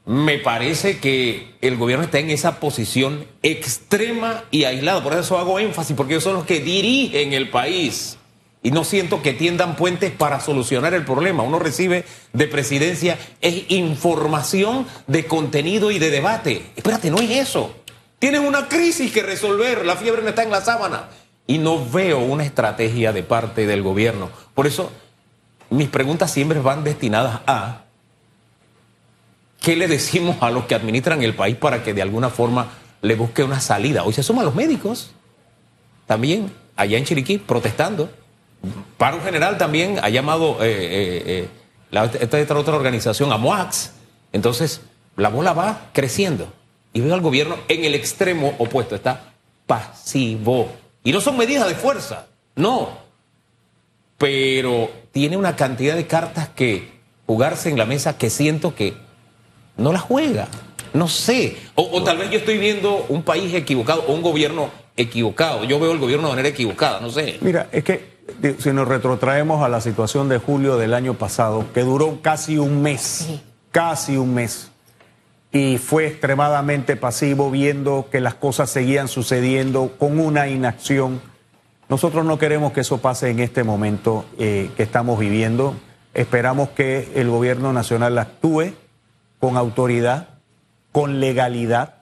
me 0.06 0.40
parece 0.40 1.00
que 1.00 1.56
el 1.62 1.78
gobierno 1.78 2.04
está 2.04 2.20
en 2.20 2.32
esa 2.32 2.60
posición 2.60 3.26
extrema 3.44 4.44
y 4.50 4.64
aislada. 4.64 5.04
Por 5.04 5.14
eso 5.14 5.38
hago 5.38 5.60
énfasis, 5.60 5.96
porque 5.96 6.14
ellos 6.14 6.24
son 6.24 6.34
los 6.34 6.46
que 6.46 6.60
dirigen 6.60 7.34
el 7.34 7.50
país 7.50 8.18
y 8.64 8.72
no 8.72 8.84
siento 8.84 9.22
que 9.22 9.34
tiendan 9.34 9.76
puentes 9.76 10.12
para 10.12 10.40
solucionar 10.40 10.94
el 10.94 11.04
problema. 11.04 11.44
Uno 11.44 11.58
recibe 11.58 12.06
de 12.34 12.48
presidencia 12.48 13.18
es 13.42 13.64
información 13.70 14.86
de 15.08 15.26
contenido 15.26 15.90
y 15.90 15.98
de 15.98 16.12
debate. 16.12 16.68
Espérate, 16.76 17.10
no 17.10 17.18
es 17.18 17.32
eso. 17.32 17.74
Tienes 18.20 18.42
una 18.42 18.68
crisis 18.68 19.12
que 19.12 19.24
resolver, 19.24 19.84
la 19.86 19.96
fiebre 19.96 20.22
no 20.22 20.30
está 20.30 20.44
en 20.44 20.52
la 20.52 20.62
sábana. 20.62 21.10
Y 21.48 21.58
no 21.58 21.84
veo 21.90 22.20
una 22.20 22.46
estrategia 22.46 23.12
de 23.14 23.24
parte 23.24 23.66
del 23.66 23.82
gobierno. 23.82 24.30
Por 24.54 24.68
eso 24.68 24.92
mis 25.72 25.90
preguntas 25.90 26.32
siempre 26.32 26.60
van 26.60 26.84
destinadas 26.84 27.42
a 27.48 27.82
qué 29.60 29.76
le 29.76 29.88
decimos 29.88 30.38
a 30.42 30.52
los 30.52 30.66
que 30.66 30.76
administran 30.76 31.24
el 31.24 31.34
país 31.34 31.56
para 31.56 31.84
que 31.84 31.96
de 31.96 32.04
alguna 32.04 32.30
forma 32.30 32.74
le 33.02 33.16
busque 33.16 33.44
una 33.44 33.60
salida. 33.60 34.04
Hoy 34.04 34.14
se 34.14 34.22
suman 34.22 34.46
los 34.46 34.54
médicos, 34.54 35.12
también 36.06 36.52
allá 36.76 36.98
en 36.98 37.06
Chiriquí, 37.06 37.40
protestando 37.40 38.12
Paro 38.98 39.22
General 39.22 39.58
también 39.58 40.00
ha 40.02 40.10
llamado 40.10 40.64
eh, 40.64 40.70
eh, 40.72 41.50
eh, 41.92 42.10
esta, 42.20 42.58
otra 42.58 42.76
organización 42.76 43.32
a 43.32 43.38
MOAX. 43.38 43.94
Entonces, 44.32 44.82
la 45.18 45.30
bola 45.30 45.54
va 45.54 45.90
creciendo. 45.94 46.52
Y 46.94 47.02
veo 47.02 47.14
al 47.14 47.22
gobierno 47.22 47.58
en 47.68 47.86
el 47.86 47.96
extremo 47.96 48.54
opuesto, 48.60 48.96
está 48.96 49.34
pasivo. 49.66 50.72
Y 51.04 51.12
no 51.12 51.22
son 51.22 51.38
medidas 51.38 51.68
de 51.68 51.76
fuerza, 51.76 52.28
no. 52.56 53.00
Pero 54.18 54.92
tiene 55.12 55.38
una 55.38 55.56
cantidad 55.56 55.96
de 55.96 56.06
cartas 56.06 56.50
que 56.50 56.92
jugarse 57.26 57.70
en 57.70 57.78
la 57.78 57.86
mesa 57.86 58.18
que 58.18 58.30
siento 58.30 58.76
que 58.76 58.94
no 59.78 59.92
la 59.92 60.00
juega. 60.00 60.48
No 60.94 61.08
sé. 61.08 61.58
O, 61.76 61.90
o 61.92 62.04
tal 62.04 62.18
vez 62.18 62.30
yo 62.30 62.38
estoy 62.38 62.58
viendo 62.58 63.06
un 63.10 63.24
país 63.24 63.54
equivocado 63.54 64.04
o 64.08 64.14
un 64.14 64.22
gobierno 64.22 64.70
equivocado. 64.96 65.64
Yo 65.64 65.80
veo 65.80 65.94
el 65.94 66.00
gobierno 66.00 66.28
de 66.28 66.34
manera 66.34 66.50
equivocada, 66.50 67.00
no 67.00 67.10
sé. 67.10 67.38
Mira, 67.42 67.68
es 67.72 67.84
que 67.84 68.21
si 68.60 68.72
nos 68.72 68.88
retrotraemos 68.88 69.64
a 69.64 69.70
la 69.70 69.82
situación 69.82 70.30
de 70.30 70.38
julio 70.38 70.78
del 70.78 70.94
año 70.94 71.16
pasado, 71.16 71.66
que 71.74 71.82
duró 71.82 72.20
casi 72.22 72.58
un 72.58 72.82
mes, 72.82 73.28
casi 73.72 74.18
un 74.18 74.34
mes, 74.34 74.72
y 75.52 75.78
fue 75.78 76.08
extremadamente 76.08 76.96
pasivo 76.96 77.52
viendo 77.52 78.08
que 78.12 78.22
las 78.22 78.36
cosas 78.36 78.70
seguían 78.70 79.08
sucediendo 79.08 79.94
con 79.98 80.20
una 80.20 80.48
inacción, 80.48 81.22
Nosotros 81.90 82.24
no 82.24 82.38
queremos 82.38 82.72
que 82.72 82.80
eso 82.80 83.00
pase 83.00 83.32
en 83.32 83.40
este 83.42 83.66
momento 83.66 84.24
eh, 84.40 84.72
que 84.78 84.84
estamos 84.84 85.20
viviendo. 85.20 85.76
Esperamos 86.14 86.70
que 86.70 87.12
el 87.16 87.30
gobierno 87.30 87.74
nacional 87.74 88.18
actúe 88.18 88.72
con 89.42 89.58
autoridad, 89.58 90.30
con 90.94 91.20
legalidad, 91.20 91.96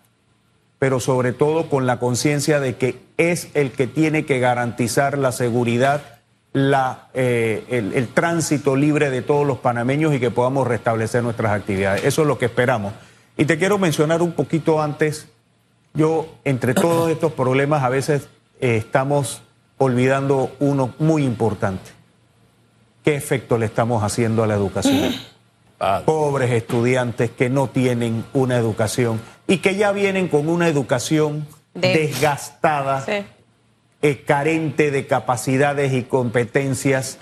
pero 0.77 0.99
sobre 0.99 1.33
todo 1.33 1.69
con 1.69 1.87
la 1.87 1.97
conciencia 1.97 2.59
de 2.59 2.75
que 2.75 3.01
es 3.17 3.49
el 3.55 3.71
que 3.71 3.87
tiene 3.87 4.25
que 4.25 4.39
garantizar 4.39 5.17
la 5.17 5.31
seguridad, 5.31 6.18
la, 6.53 7.07
eh, 7.13 7.63
el, 7.69 7.93
el 7.93 8.07
tránsito 8.09 8.75
libre 8.75 9.09
de 9.09 9.21
todos 9.21 9.45
los 9.45 9.59
panameños 9.59 10.13
y 10.13 10.19
que 10.19 10.31
podamos 10.31 10.67
restablecer 10.67 11.21
nuestras 11.23 11.51
actividades. 11.51 12.03
Eso 12.03 12.21
es 12.23 12.27
lo 12.27 12.37
que 12.37 12.45
esperamos. 12.45 12.93
Y 13.37 13.45
te 13.45 13.57
quiero 13.57 13.77
mencionar 13.77 14.21
un 14.21 14.31
poquito 14.33 14.81
antes, 14.81 15.27
yo 15.93 16.27
entre 16.43 16.73
todos 16.73 17.09
estos 17.09 17.31
problemas 17.33 17.83
a 17.83 17.89
veces 17.89 18.27
eh, 18.59 18.77
estamos 18.77 19.41
olvidando 19.77 20.51
uno 20.59 20.93
muy 20.99 21.23
importante. 21.23 21.91
¿Qué 23.03 23.15
efecto 23.15 23.57
le 23.57 23.65
estamos 23.65 24.03
haciendo 24.03 24.43
a 24.43 24.47
la 24.47 24.55
educación? 24.55 25.13
Ah, 25.81 26.01
Pobres 26.03 26.51
estudiantes 26.51 27.31
que 27.31 27.49
no 27.49 27.69
tienen 27.69 28.25
una 28.33 28.57
educación 28.57 29.21
y 29.47 29.59
que 29.59 29.77
ya 29.77 29.93
vienen 29.93 30.27
con 30.27 30.49
una 30.49 30.67
educación 30.67 31.47
De- 31.73 31.93
desgastada, 31.93 32.99
Sí. 33.05 33.23
Eh, 34.01 34.23
carente 34.25 34.91
de 34.91 35.07
capacidades 35.07 35.93
y 35.93 36.03
competencias 36.03 37.17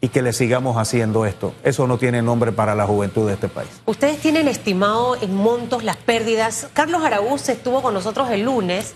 y 0.00 0.08
que 0.08 0.20
le 0.20 0.32
sigamos 0.32 0.76
haciendo 0.76 1.24
esto. 1.26 1.54
Eso 1.62 1.86
no 1.86 1.96
tiene 1.96 2.22
nombre 2.22 2.50
para 2.50 2.74
la 2.74 2.86
juventud 2.86 3.28
de 3.28 3.34
este 3.34 3.48
país. 3.48 3.70
Ustedes 3.86 4.18
tienen 4.18 4.48
estimado 4.48 5.16
en 5.22 5.32
montos 5.34 5.84
las 5.84 5.96
pérdidas. 5.96 6.66
Carlos 6.72 7.02
Araúz 7.04 7.48
estuvo 7.48 7.82
con 7.82 7.94
nosotros 7.94 8.28
el 8.30 8.42
lunes 8.42 8.94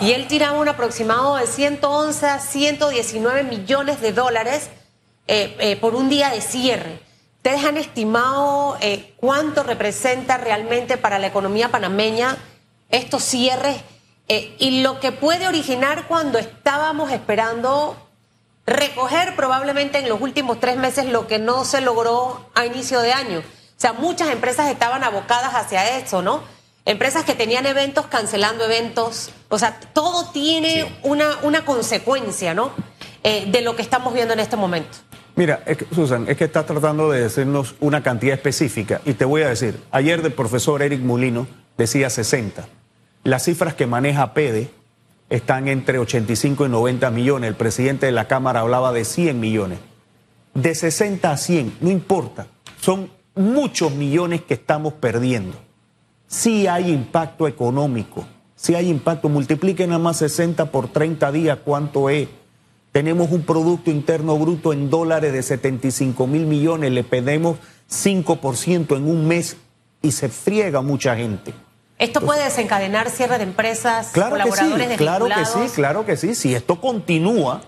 y 0.00 0.12
él 0.12 0.28
tiraba 0.28 0.60
un 0.60 0.68
aproximado 0.68 1.36
de 1.36 1.48
111 1.48 2.26
a 2.26 2.38
119 2.38 3.42
millones 3.42 4.00
de 4.00 4.12
dólares 4.12 4.70
eh, 5.26 5.56
eh, 5.58 5.76
por 5.76 5.96
un 5.96 6.08
día 6.08 6.30
de 6.30 6.40
cierre. 6.40 7.00
¿Ustedes 7.38 7.64
han 7.64 7.76
estimado 7.76 8.76
eh, 8.80 9.12
cuánto 9.16 9.64
representa 9.64 10.38
realmente 10.38 10.96
para 10.96 11.18
la 11.18 11.26
economía 11.26 11.68
panameña 11.70 12.36
estos 12.90 13.24
cierres 13.24 13.76
eh, 14.28 14.54
y 14.58 14.82
lo 14.82 15.00
que 15.00 15.12
puede 15.12 15.46
originar 15.48 16.06
cuando 16.08 16.38
estábamos 16.38 17.12
esperando 17.12 17.96
recoger 18.66 19.36
probablemente 19.36 19.98
en 19.98 20.08
los 20.08 20.20
últimos 20.20 20.58
tres 20.60 20.76
meses 20.76 21.06
lo 21.06 21.26
que 21.26 21.38
no 21.38 21.64
se 21.64 21.80
logró 21.80 22.48
a 22.54 22.64
inicio 22.64 23.00
de 23.00 23.12
año. 23.12 23.40
O 23.40 23.42
sea, 23.76 23.92
muchas 23.92 24.30
empresas 24.30 24.70
estaban 24.70 25.04
abocadas 25.04 25.52
hacia 25.54 25.98
eso, 25.98 26.22
¿no? 26.22 26.42
Empresas 26.86 27.24
que 27.24 27.34
tenían 27.34 27.66
eventos 27.66 28.06
cancelando 28.06 28.64
eventos. 28.64 29.30
O 29.48 29.58
sea, 29.58 29.78
todo 29.92 30.30
tiene 30.32 30.82
Sí. 30.84 30.96
una, 31.02 31.38
una 31.42 31.64
consecuencia, 31.64 32.54
¿no? 32.54 32.70
Eh, 33.22 33.46
de 33.50 33.62
lo 33.62 33.74
que 33.76 33.82
estamos 33.82 34.12
viendo 34.14 34.32
en 34.34 34.40
este 34.40 34.56
momento. 34.56 34.98
Mira, 35.36 35.62
es 35.66 35.78
que, 35.78 35.86
Susan, 35.94 36.26
es 36.28 36.36
que 36.36 36.44
estás 36.44 36.64
tratando 36.66 37.10
de 37.10 37.22
decirnos 37.22 37.74
una 37.80 38.02
cantidad 38.02 38.34
específica 38.34 39.00
y 39.04 39.14
te 39.14 39.24
voy 39.24 39.42
a 39.42 39.48
decir, 39.48 39.82
ayer 39.90 40.20
el 40.20 40.32
profesor 40.32 40.80
Eric 40.82 41.00
Mulino 41.00 41.46
decía 41.76 42.08
60. 42.08 42.66
Las 43.24 43.44
cifras 43.44 43.72
que 43.72 43.86
maneja 43.86 44.34
PEDE 44.34 44.70
están 45.30 45.68
entre 45.68 45.98
85 45.98 46.66
y 46.66 46.68
90 46.68 47.10
millones. 47.10 47.48
El 47.48 47.56
presidente 47.56 48.04
de 48.04 48.12
la 48.12 48.28
Cámara 48.28 48.60
hablaba 48.60 48.92
de 48.92 49.06
100 49.06 49.40
millones. 49.40 49.78
De 50.52 50.74
60 50.74 51.30
a 51.30 51.36
100, 51.38 51.78
no 51.80 51.90
importa, 51.90 52.46
son 52.80 53.10
muchos 53.34 53.92
millones 53.92 54.42
que 54.42 54.52
estamos 54.52 54.92
perdiendo. 54.92 55.56
Sí 56.26 56.66
hay 56.66 56.92
impacto 56.92 57.48
económico, 57.48 58.26
sí 58.54 58.74
hay 58.74 58.90
impacto. 58.90 59.30
Multipliquen 59.30 59.88
nada 59.88 59.98
más 60.02 60.18
60 60.18 60.70
por 60.70 60.88
30 60.88 61.32
días, 61.32 61.58
¿cuánto 61.64 62.10
es? 62.10 62.28
Tenemos 62.92 63.32
un 63.32 63.42
Producto 63.42 63.90
Interno 63.90 64.38
Bruto 64.38 64.74
en 64.74 64.90
dólares 64.90 65.32
de 65.32 65.42
75 65.42 66.26
mil 66.26 66.44
millones, 66.44 66.92
le 66.92 67.02
pedimos 67.04 67.56
5% 67.90 68.96
en 68.98 69.06
un 69.06 69.26
mes 69.26 69.56
y 70.02 70.12
se 70.12 70.28
friega 70.28 70.82
mucha 70.82 71.16
gente. 71.16 71.54
Esto 71.98 72.20
puede 72.20 72.44
desencadenar 72.44 73.10
cierre 73.10 73.38
de 73.38 73.44
empresas, 73.44 74.10
Claro 74.12 74.36
que 74.36 74.42
sí, 74.42 74.48
colaboradores 74.50 74.98
claro 74.98 75.26
que 75.26 75.44
sí, 75.44 75.74
claro 75.74 76.06
que 76.06 76.16
sí. 76.16 76.34
Si 76.34 76.54
esto 76.54 76.80
continúa, 76.80 77.62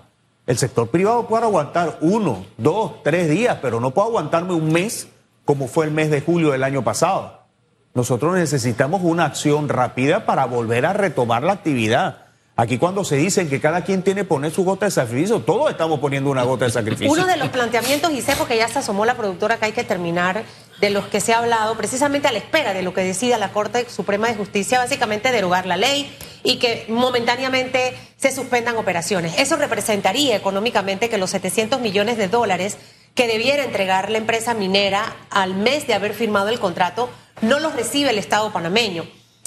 el 0.47 0.59
sector 0.59 0.89
privado 0.89 1.27
puede 1.27 1.45
aguantar 1.45 1.99
uno, 2.01 2.45
dos, 2.57 3.03
tres 3.03 3.31
días, 3.31 3.59
pero 3.63 3.81
no 3.81 3.93
puede 3.93 4.09
aguantarme 4.09 4.55
un 4.55 4.73
mes 4.73 5.09
como 5.45 5.69
fue 5.69 5.87
el 5.87 5.93
mes 5.93 6.11
de 6.11 6.21
julio 6.21 6.51
del 6.51 6.65
año 6.65 6.83
pasado. 6.83 7.47
Nosotros 7.95 8.35
necesitamos 8.35 9.01
una 9.03 9.25
acción 9.25 9.69
rápida 9.69 10.27
para 10.27 10.45
volver 10.45 10.85
a 10.85 10.93
retomar 10.93 11.43
la 11.45 11.55
actividad. 11.55 12.26
Aquí 12.59 12.79
cuando 12.79 13.05
se 13.05 13.17
dicen 13.17 13.51
que 13.51 13.61
cada 13.61 13.85
quien 13.85 14.03
tiene 14.03 14.23
que 14.23 14.29
poner 14.29 14.51
su 14.51 14.65
gota 14.65 14.87
de 14.87 14.91
sacrificio, 14.91 15.41
todos 15.41 15.71
estamos 15.71 16.01
poniendo 16.01 16.31
una 16.31 16.43
gota 16.43 16.65
de 16.65 16.71
sacrificio. 16.71 17.13
Uno 17.13 17.27
de 17.27 17.37
los 17.37 17.51
planteamientos, 17.51 18.11
y 18.13 18.23
sé 18.23 18.35
porque 18.35 18.57
ya 18.57 18.67
se 18.67 18.79
asomó 18.79 19.05
la 19.05 19.15
productora 19.15 19.59
que 19.59 19.67
hay 19.67 19.73
que 19.73 19.85
terminar, 19.85 20.43
de 20.81 20.89
los 20.89 21.05
que 21.07 21.21
se 21.21 21.35
ha 21.35 21.39
hablado, 21.39 21.77
precisamente 21.77 22.29
a 22.29 22.33
la 22.33 22.39
espera 22.39 22.73
de 22.73 22.81
lo 22.81 22.95
que 22.95 23.03
decida 23.03 23.37
la 23.37 23.53
Corte 23.53 23.87
Suprema 23.91 24.29
de 24.29 24.37
Justicia, 24.37 24.79
básicamente 24.79 25.33
derogar 25.33 25.67
la 25.67 25.77
ley 25.77 26.11
y 26.45 26.57
que 26.57 26.87
momentáneamente 26.89 27.95
se 28.17 28.33
suspendan 28.33 28.77
operaciones. 28.77 29.39
Eso 29.39 29.57
representaría 29.57 30.35
económicamente 30.35 31.11
que 31.11 31.19
los 31.19 31.29
700 31.31 31.83
millones 31.83 32.17
de 32.17 32.29
dólares 32.29 32.79
que 33.15 33.27
debiera 33.27 33.65
entregar 33.65 34.09
la 34.11 34.17
empresa 34.17 34.55
minera 34.55 35.15
al 35.29 35.55
mes 35.57 35.87
de 35.87 35.93
haber 35.93 36.15
firmado 36.15 36.49
el 36.49 36.59
contrato 36.59 37.11
no 37.43 37.61
los 37.61 37.75
recibe 37.75 38.11
el 38.11 38.19
Estado 38.19 38.51
panameño. 38.51 39.05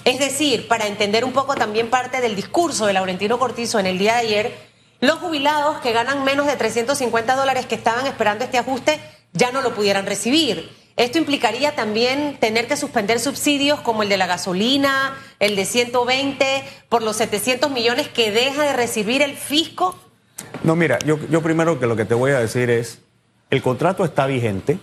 Es 0.09 0.17
decir, 0.17 0.67
para 0.67 0.87
entender 0.87 1.23
un 1.23 1.33
poco 1.33 1.53
también 1.53 1.91
parte 1.91 2.19
del 2.19 2.35
discurso 2.35 2.87
de 2.87 2.93
Laurentino 2.93 3.37
Cortizo 3.37 3.77
en 3.77 3.85
el 3.85 3.99
día 3.99 4.15
de 4.15 4.21
ayer, 4.21 4.57
los 5.01 5.19
jubilados 5.19 5.81
que 5.81 5.91
ganan 5.91 6.23
menos 6.23 6.47
de 6.47 6.55
350 6.55 7.35
dólares 7.35 7.67
que 7.67 7.75
estaban 7.75 8.07
esperando 8.07 8.43
este 8.43 8.57
ajuste 8.57 8.99
ya 9.33 9.51
no 9.51 9.61
lo 9.61 9.75
pudieran 9.75 10.07
recibir. 10.07 10.71
Esto 10.95 11.19
implicaría 11.19 11.75
también 11.75 12.37
tener 12.39 12.67
que 12.67 12.75
suspender 12.75 13.19
subsidios 13.19 13.81
como 13.81 14.01
el 14.01 14.09
de 14.09 14.17
la 14.17 14.25
gasolina, 14.25 15.15
el 15.37 15.55
de 15.55 15.65
120, 15.65 16.63
por 16.89 17.03
los 17.03 17.17
700 17.17 17.69
millones 17.69 18.07
que 18.07 18.31
deja 18.31 18.63
de 18.63 18.73
recibir 18.73 19.21
el 19.21 19.35
fisco. 19.35 19.95
No, 20.63 20.75
mira, 20.75 20.97
yo, 21.05 21.19
yo 21.29 21.43
primero 21.43 21.79
que 21.79 21.85
lo 21.85 21.95
que 21.95 22.05
te 22.05 22.15
voy 22.15 22.31
a 22.31 22.39
decir 22.39 22.71
es, 22.71 22.97
el 23.51 23.61
contrato 23.61 24.03
está 24.03 24.25
vigente 24.25 24.79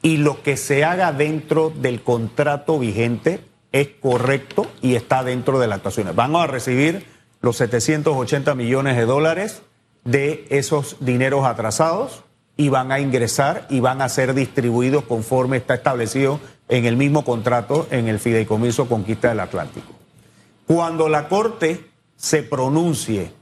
y 0.00 0.18
lo 0.18 0.44
que 0.44 0.56
se 0.56 0.84
haga 0.84 1.10
dentro 1.10 1.72
del 1.74 2.04
contrato 2.04 2.78
vigente 2.78 3.40
es 3.72 3.88
correcto 4.00 4.66
y 4.82 4.94
está 4.94 5.24
dentro 5.24 5.58
de 5.58 5.66
las 5.66 5.76
actuaciones. 5.76 6.14
Van 6.14 6.34
a 6.36 6.46
recibir 6.46 7.06
los 7.40 7.56
780 7.56 8.54
millones 8.54 8.96
de 8.96 9.04
dólares 9.04 9.62
de 10.04 10.46
esos 10.50 10.96
dineros 11.00 11.44
atrasados 11.44 12.24
y 12.56 12.68
van 12.68 12.90
a 12.92 13.00
ingresar 13.00 13.66
y 13.68 13.80
van 13.80 14.00
a 14.00 14.08
ser 14.08 14.34
distribuidos 14.34 15.04
conforme 15.04 15.58
está 15.58 15.74
establecido 15.74 16.40
en 16.68 16.86
el 16.86 16.96
mismo 16.96 17.24
contrato 17.24 17.86
en 17.90 18.08
el 18.08 18.18
Fideicomiso 18.18 18.88
Conquista 18.88 19.28
del 19.28 19.40
Atlántico. 19.40 19.92
Cuando 20.66 21.08
la 21.08 21.28
Corte 21.28 21.86
se 22.16 22.42
pronuncie 22.42 23.32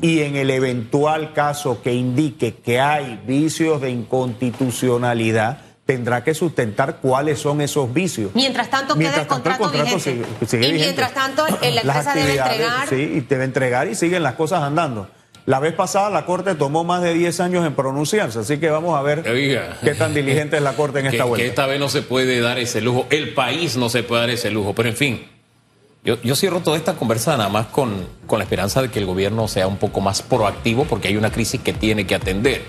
y 0.00 0.20
en 0.20 0.36
el 0.36 0.50
eventual 0.50 1.32
caso 1.32 1.82
que 1.82 1.94
indique 1.94 2.54
que 2.54 2.80
hay 2.80 3.22
vicios 3.26 3.80
de 3.80 3.90
inconstitucionalidad, 3.90 5.60
tendrá 5.86 6.22
que 6.24 6.34
sustentar 6.34 6.96
cuáles 7.00 7.38
son 7.38 7.60
esos 7.60 7.92
vicios. 7.94 8.32
Mientras 8.34 8.68
tanto 8.68 8.96
queda 8.96 9.08
el 9.10 9.14
tanto, 9.26 9.34
contrato, 9.34 9.70
vigente. 9.70 10.00
sigue- 10.00 10.24
sigue 10.46 10.66
y 10.68 10.72
vigente. 10.72 10.84
mientras 10.84 11.14
tanto 11.14 11.46
eh, 11.62 11.70
la 11.72 11.80
empresa 11.82 12.14
debe 12.14 12.32
entregar 12.36 12.88
Sí, 12.88 12.94
y 12.96 13.20
debe 13.20 13.44
entregar 13.44 13.88
y 13.88 13.94
siguen 13.94 14.22
las 14.24 14.34
cosas 14.34 14.62
andando. 14.62 15.08
La 15.46 15.60
vez 15.60 15.74
pasada 15.74 16.10
la 16.10 16.26
Corte 16.26 16.56
tomó 16.56 16.82
más 16.82 17.02
de 17.02 17.14
10 17.14 17.38
años 17.38 17.64
en 17.64 17.72
pronunciarse, 17.76 18.40
así 18.40 18.58
que 18.58 18.68
vamos 18.68 18.98
a 18.98 19.02
ver 19.02 19.28
Oiga. 19.28 19.78
qué 19.80 19.94
tan 19.94 20.12
diligente 20.12 20.56
es 20.56 20.62
la 20.64 20.72
Corte 20.72 20.98
en 20.98 21.04
que, 21.04 21.10
esta 21.12 21.22
que 21.22 21.28
vuelta. 21.28 21.46
esta 21.46 21.66
vez 21.66 21.78
no 21.78 21.88
se 21.88 22.02
puede 22.02 22.40
dar 22.40 22.58
ese 22.58 22.80
lujo, 22.80 23.06
el 23.10 23.32
país 23.32 23.76
no 23.76 23.88
se 23.88 24.02
puede 24.02 24.22
dar 24.22 24.30
ese 24.30 24.50
lujo, 24.50 24.74
pero 24.74 24.88
en 24.88 24.96
fin, 24.96 25.24
yo, 26.04 26.20
yo 26.22 26.34
cierro 26.34 26.58
toda 26.62 26.76
esta 26.76 26.94
conversa 26.94 27.36
nada 27.36 27.48
más 27.48 27.66
con, 27.66 28.08
con 28.26 28.40
la 28.40 28.44
esperanza 28.44 28.82
de 28.82 28.90
que 28.90 28.98
el 28.98 29.06
gobierno 29.06 29.46
sea 29.46 29.68
un 29.68 29.76
poco 29.76 30.00
más 30.00 30.20
proactivo 30.20 30.84
porque 30.84 31.06
hay 31.06 31.16
una 31.16 31.30
crisis 31.30 31.60
que 31.60 31.72
tiene 31.72 32.08
que 32.08 32.16
atender. 32.16 32.62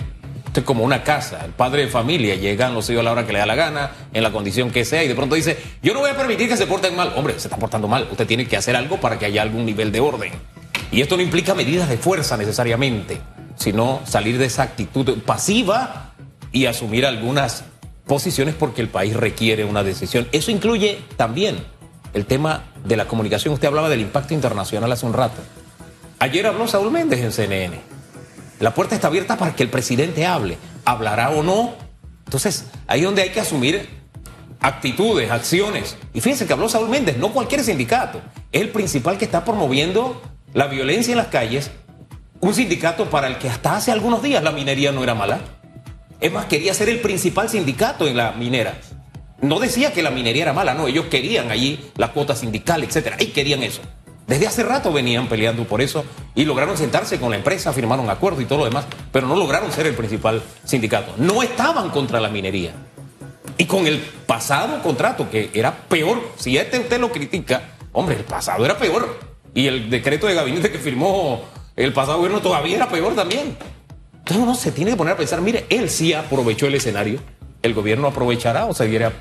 Es 0.57 0.63
como 0.63 0.83
una 0.83 1.03
casa, 1.03 1.45
el 1.45 1.51
padre 1.51 1.83
de 1.83 1.87
familia, 1.87 2.33
llegan 2.33 2.73
los 2.73 2.89
hijos 2.89 3.01
a 3.01 3.03
la 3.03 3.11
hora 3.11 3.27
que 3.27 3.33
le 3.33 3.39
da 3.39 3.45
la 3.45 3.53
gana, 3.53 3.91
en 4.11 4.23
la 4.23 4.31
condición 4.31 4.71
que 4.71 4.85
sea, 4.85 5.03
y 5.03 5.07
de 5.07 5.13
pronto 5.13 5.35
dice, 5.35 5.55
yo 5.83 5.93
no 5.93 5.99
voy 5.99 6.09
a 6.09 6.17
permitir 6.17 6.49
que 6.49 6.57
se 6.57 6.65
porten 6.65 6.95
mal. 6.95 7.13
Hombre, 7.15 7.39
se 7.39 7.47
está 7.47 7.57
portando 7.57 7.87
mal, 7.87 8.07
usted 8.09 8.25
tiene 8.25 8.47
que 8.47 8.57
hacer 8.57 8.75
algo 8.75 8.99
para 8.99 9.19
que 9.19 9.25
haya 9.25 9.43
algún 9.43 9.65
nivel 9.65 9.91
de 9.91 9.99
orden. 9.99 10.31
Y 10.91 11.01
esto 11.01 11.15
no 11.15 11.21
implica 11.21 11.53
medidas 11.53 11.89
de 11.89 11.97
fuerza 11.97 12.37
necesariamente, 12.37 13.21
sino 13.55 14.01
salir 14.05 14.39
de 14.39 14.45
esa 14.45 14.63
actitud 14.63 15.19
pasiva 15.23 16.13
y 16.51 16.65
asumir 16.65 17.05
algunas 17.05 17.63
posiciones 18.07 18.55
porque 18.55 18.81
el 18.81 18.87
país 18.87 19.15
requiere 19.15 19.63
una 19.63 19.83
decisión. 19.83 20.27
Eso 20.31 20.49
incluye 20.49 20.99
también 21.17 21.57
el 22.13 22.25
tema 22.25 22.63
de 22.83 22.97
la 22.97 23.05
comunicación. 23.05 23.53
Usted 23.53 23.67
hablaba 23.67 23.89
del 23.89 24.01
impacto 24.01 24.33
internacional 24.33 24.91
hace 24.91 25.05
un 25.05 25.13
rato. 25.13 25.39
Ayer 26.17 26.47
habló 26.47 26.67
Saúl 26.67 26.89
Méndez 26.89 27.19
en 27.19 27.31
CNN. 27.31 27.96
La 28.59 28.73
puerta 28.73 28.95
está 28.95 29.07
abierta 29.07 29.37
para 29.37 29.55
que 29.55 29.63
el 29.63 29.69
presidente 29.69 30.25
hable. 30.25 30.57
¿Hablará 30.85 31.29
o 31.31 31.43
no? 31.43 31.75
Entonces, 32.25 32.65
ahí 32.87 32.99
es 33.01 33.05
donde 33.05 33.21
hay 33.21 33.29
que 33.29 33.39
asumir 33.39 33.87
actitudes, 34.59 35.29
acciones. 35.31 35.97
Y 36.13 36.21
fíjense 36.21 36.47
que 36.47 36.53
habló 36.53 36.67
Saúl 36.67 36.89
Méndez, 36.89 37.17
no 37.17 37.31
cualquier 37.31 37.63
sindicato. 37.63 38.21
Es 38.51 38.61
el 38.61 38.69
principal 38.69 39.17
que 39.17 39.25
está 39.25 39.45
promoviendo 39.45 40.21
la 40.53 40.67
violencia 40.67 41.11
en 41.11 41.17
las 41.17 41.27
calles 41.27 41.71
un 42.39 42.53
sindicato 42.53 43.09
para 43.09 43.27
el 43.27 43.37
que 43.37 43.49
hasta 43.49 43.75
hace 43.75 43.91
algunos 43.91 44.21
días 44.21 44.43
la 44.43 44.51
minería 44.51 44.91
no 44.91 45.03
era 45.03 45.15
mala. 45.15 45.39
Es 46.19 46.31
más, 46.31 46.45
quería 46.45 46.73
ser 46.73 46.89
el 46.89 46.99
principal 46.99 47.49
sindicato 47.49 48.07
en 48.07 48.17
la 48.17 48.31
minera. 48.31 48.79
No 49.41 49.59
decía 49.59 49.93
que 49.93 50.01
la 50.01 50.11
minería 50.11 50.43
era 50.43 50.53
mala, 50.53 50.73
no, 50.73 50.87
ellos 50.87 51.05
querían 51.07 51.51
allí 51.51 51.91
la 51.95 52.11
cuota 52.11 52.35
sindical, 52.35 52.83
etcétera, 52.83 53.17
y 53.19 53.27
querían 53.27 53.63
eso. 53.63 53.81
Desde 54.27 54.45
hace 54.45 54.61
rato 54.61 54.91
venían 54.91 55.29
peleando 55.29 55.63
por 55.63 55.81
eso 55.81 56.03
y 56.35 56.43
lograron 56.43 56.77
sentarse 56.77 57.17
con 57.17 57.29
la 57.29 57.37
empresa, 57.37 57.71
firmaron 57.71 58.09
acuerdo 58.09 58.41
y 58.41 58.45
todo 58.45 58.59
lo 58.59 58.65
demás, 58.65 58.85
pero 59.11 59.25
no 59.25 59.37
lograron 59.37 59.71
ser 59.71 59.87
el 59.87 59.95
principal 59.95 60.43
sindicato. 60.65 61.13
No 61.17 61.41
estaban 61.41 61.89
contra 61.91 62.19
la 62.19 62.27
minería. 62.27 62.73
Y 63.57 63.65
con 63.65 63.87
el 63.87 63.99
pasado 63.99 64.83
contrato, 64.83 65.29
que 65.29 65.49
era 65.53 65.73
peor, 65.73 66.21
si 66.35 66.57
este 66.57 66.77
usted 66.77 66.99
lo 66.99 67.09
critica, 67.09 67.69
hombre, 67.93 68.17
el 68.17 68.25
pasado 68.25 68.65
era 68.65 68.77
peor. 68.77 69.17
Y 69.53 69.67
el 69.67 69.89
decreto 69.89 70.27
de 70.27 70.35
gabinete 70.35 70.71
que 70.71 70.77
firmó 70.77 71.45
el 71.77 71.93
pasado 71.93 72.17
gobierno 72.17 72.41
todavía 72.41 72.75
era 72.75 72.89
peor 72.89 73.15
también. 73.15 73.57
Entonces 74.11 74.43
uno 74.43 74.55
se 74.55 74.73
tiene 74.73 74.91
que 74.91 74.97
poner 74.97 75.13
a 75.13 75.17
pensar, 75.17 75.39
mire, 75.39 75.65
él 75.69 75.89
sí 75.89 76.11
aprovechó 76.11 76.67
el 76.67 76.75
escenario, 76.75 77.21
el 77.61 77.73
gobierno 77.73 78.07
aprovechará 78.07 78.65
o 78.65 78.73
seguirá 78.73 79.13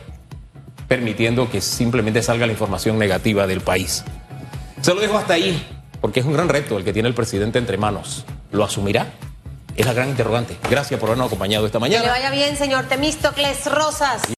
permitiendo 0.88 1.48
que 1.48 1.60
simplemente 1.60 2.22
salga 2.22 2.44
la 2.44 2.52
información 2.52 2.98
negativa 2.98 3.46
del 3.46 3.60
país. 3.60 4.04
Se 4.80 4.94
lo 4.94 5.00
dejo 5.00 5.16
hasta 5.18 5.34
ahí, 5.34 5.66
porque 6.00 6.20
es 6.20 6.26
un 6.26 6.32
gran 6.32 6.48
reto 6.48 6.76
el 6.78 6.84
que 6.84 6.92
tiene 6.92 7.08
el 7.08 7.14
presidente 7.14 7.58
entre 7.58 7.76
manos. 7.76 8.24
¿Lo 8.52 8.64
asumirá? 8.64 9.06
Es 9.76 9.84
la 9.84 9.92
gran 9.92 10.08
interrogante. 10.08 10.56
Gracias 10.70 10.98
por 10.98 11.10
habernos 11.10 11.26
acompañado 11.26 11.66
esta 11.66 11.76
Que 11.78 11.80
mañana. 11.80 12.04
le 12.04 12.10
vaya 12.10 12.30
bien, 12.30 12.56
señor 12.56 12.84
Temístocles 12.86 13.66
Rosas. 13.66 14.22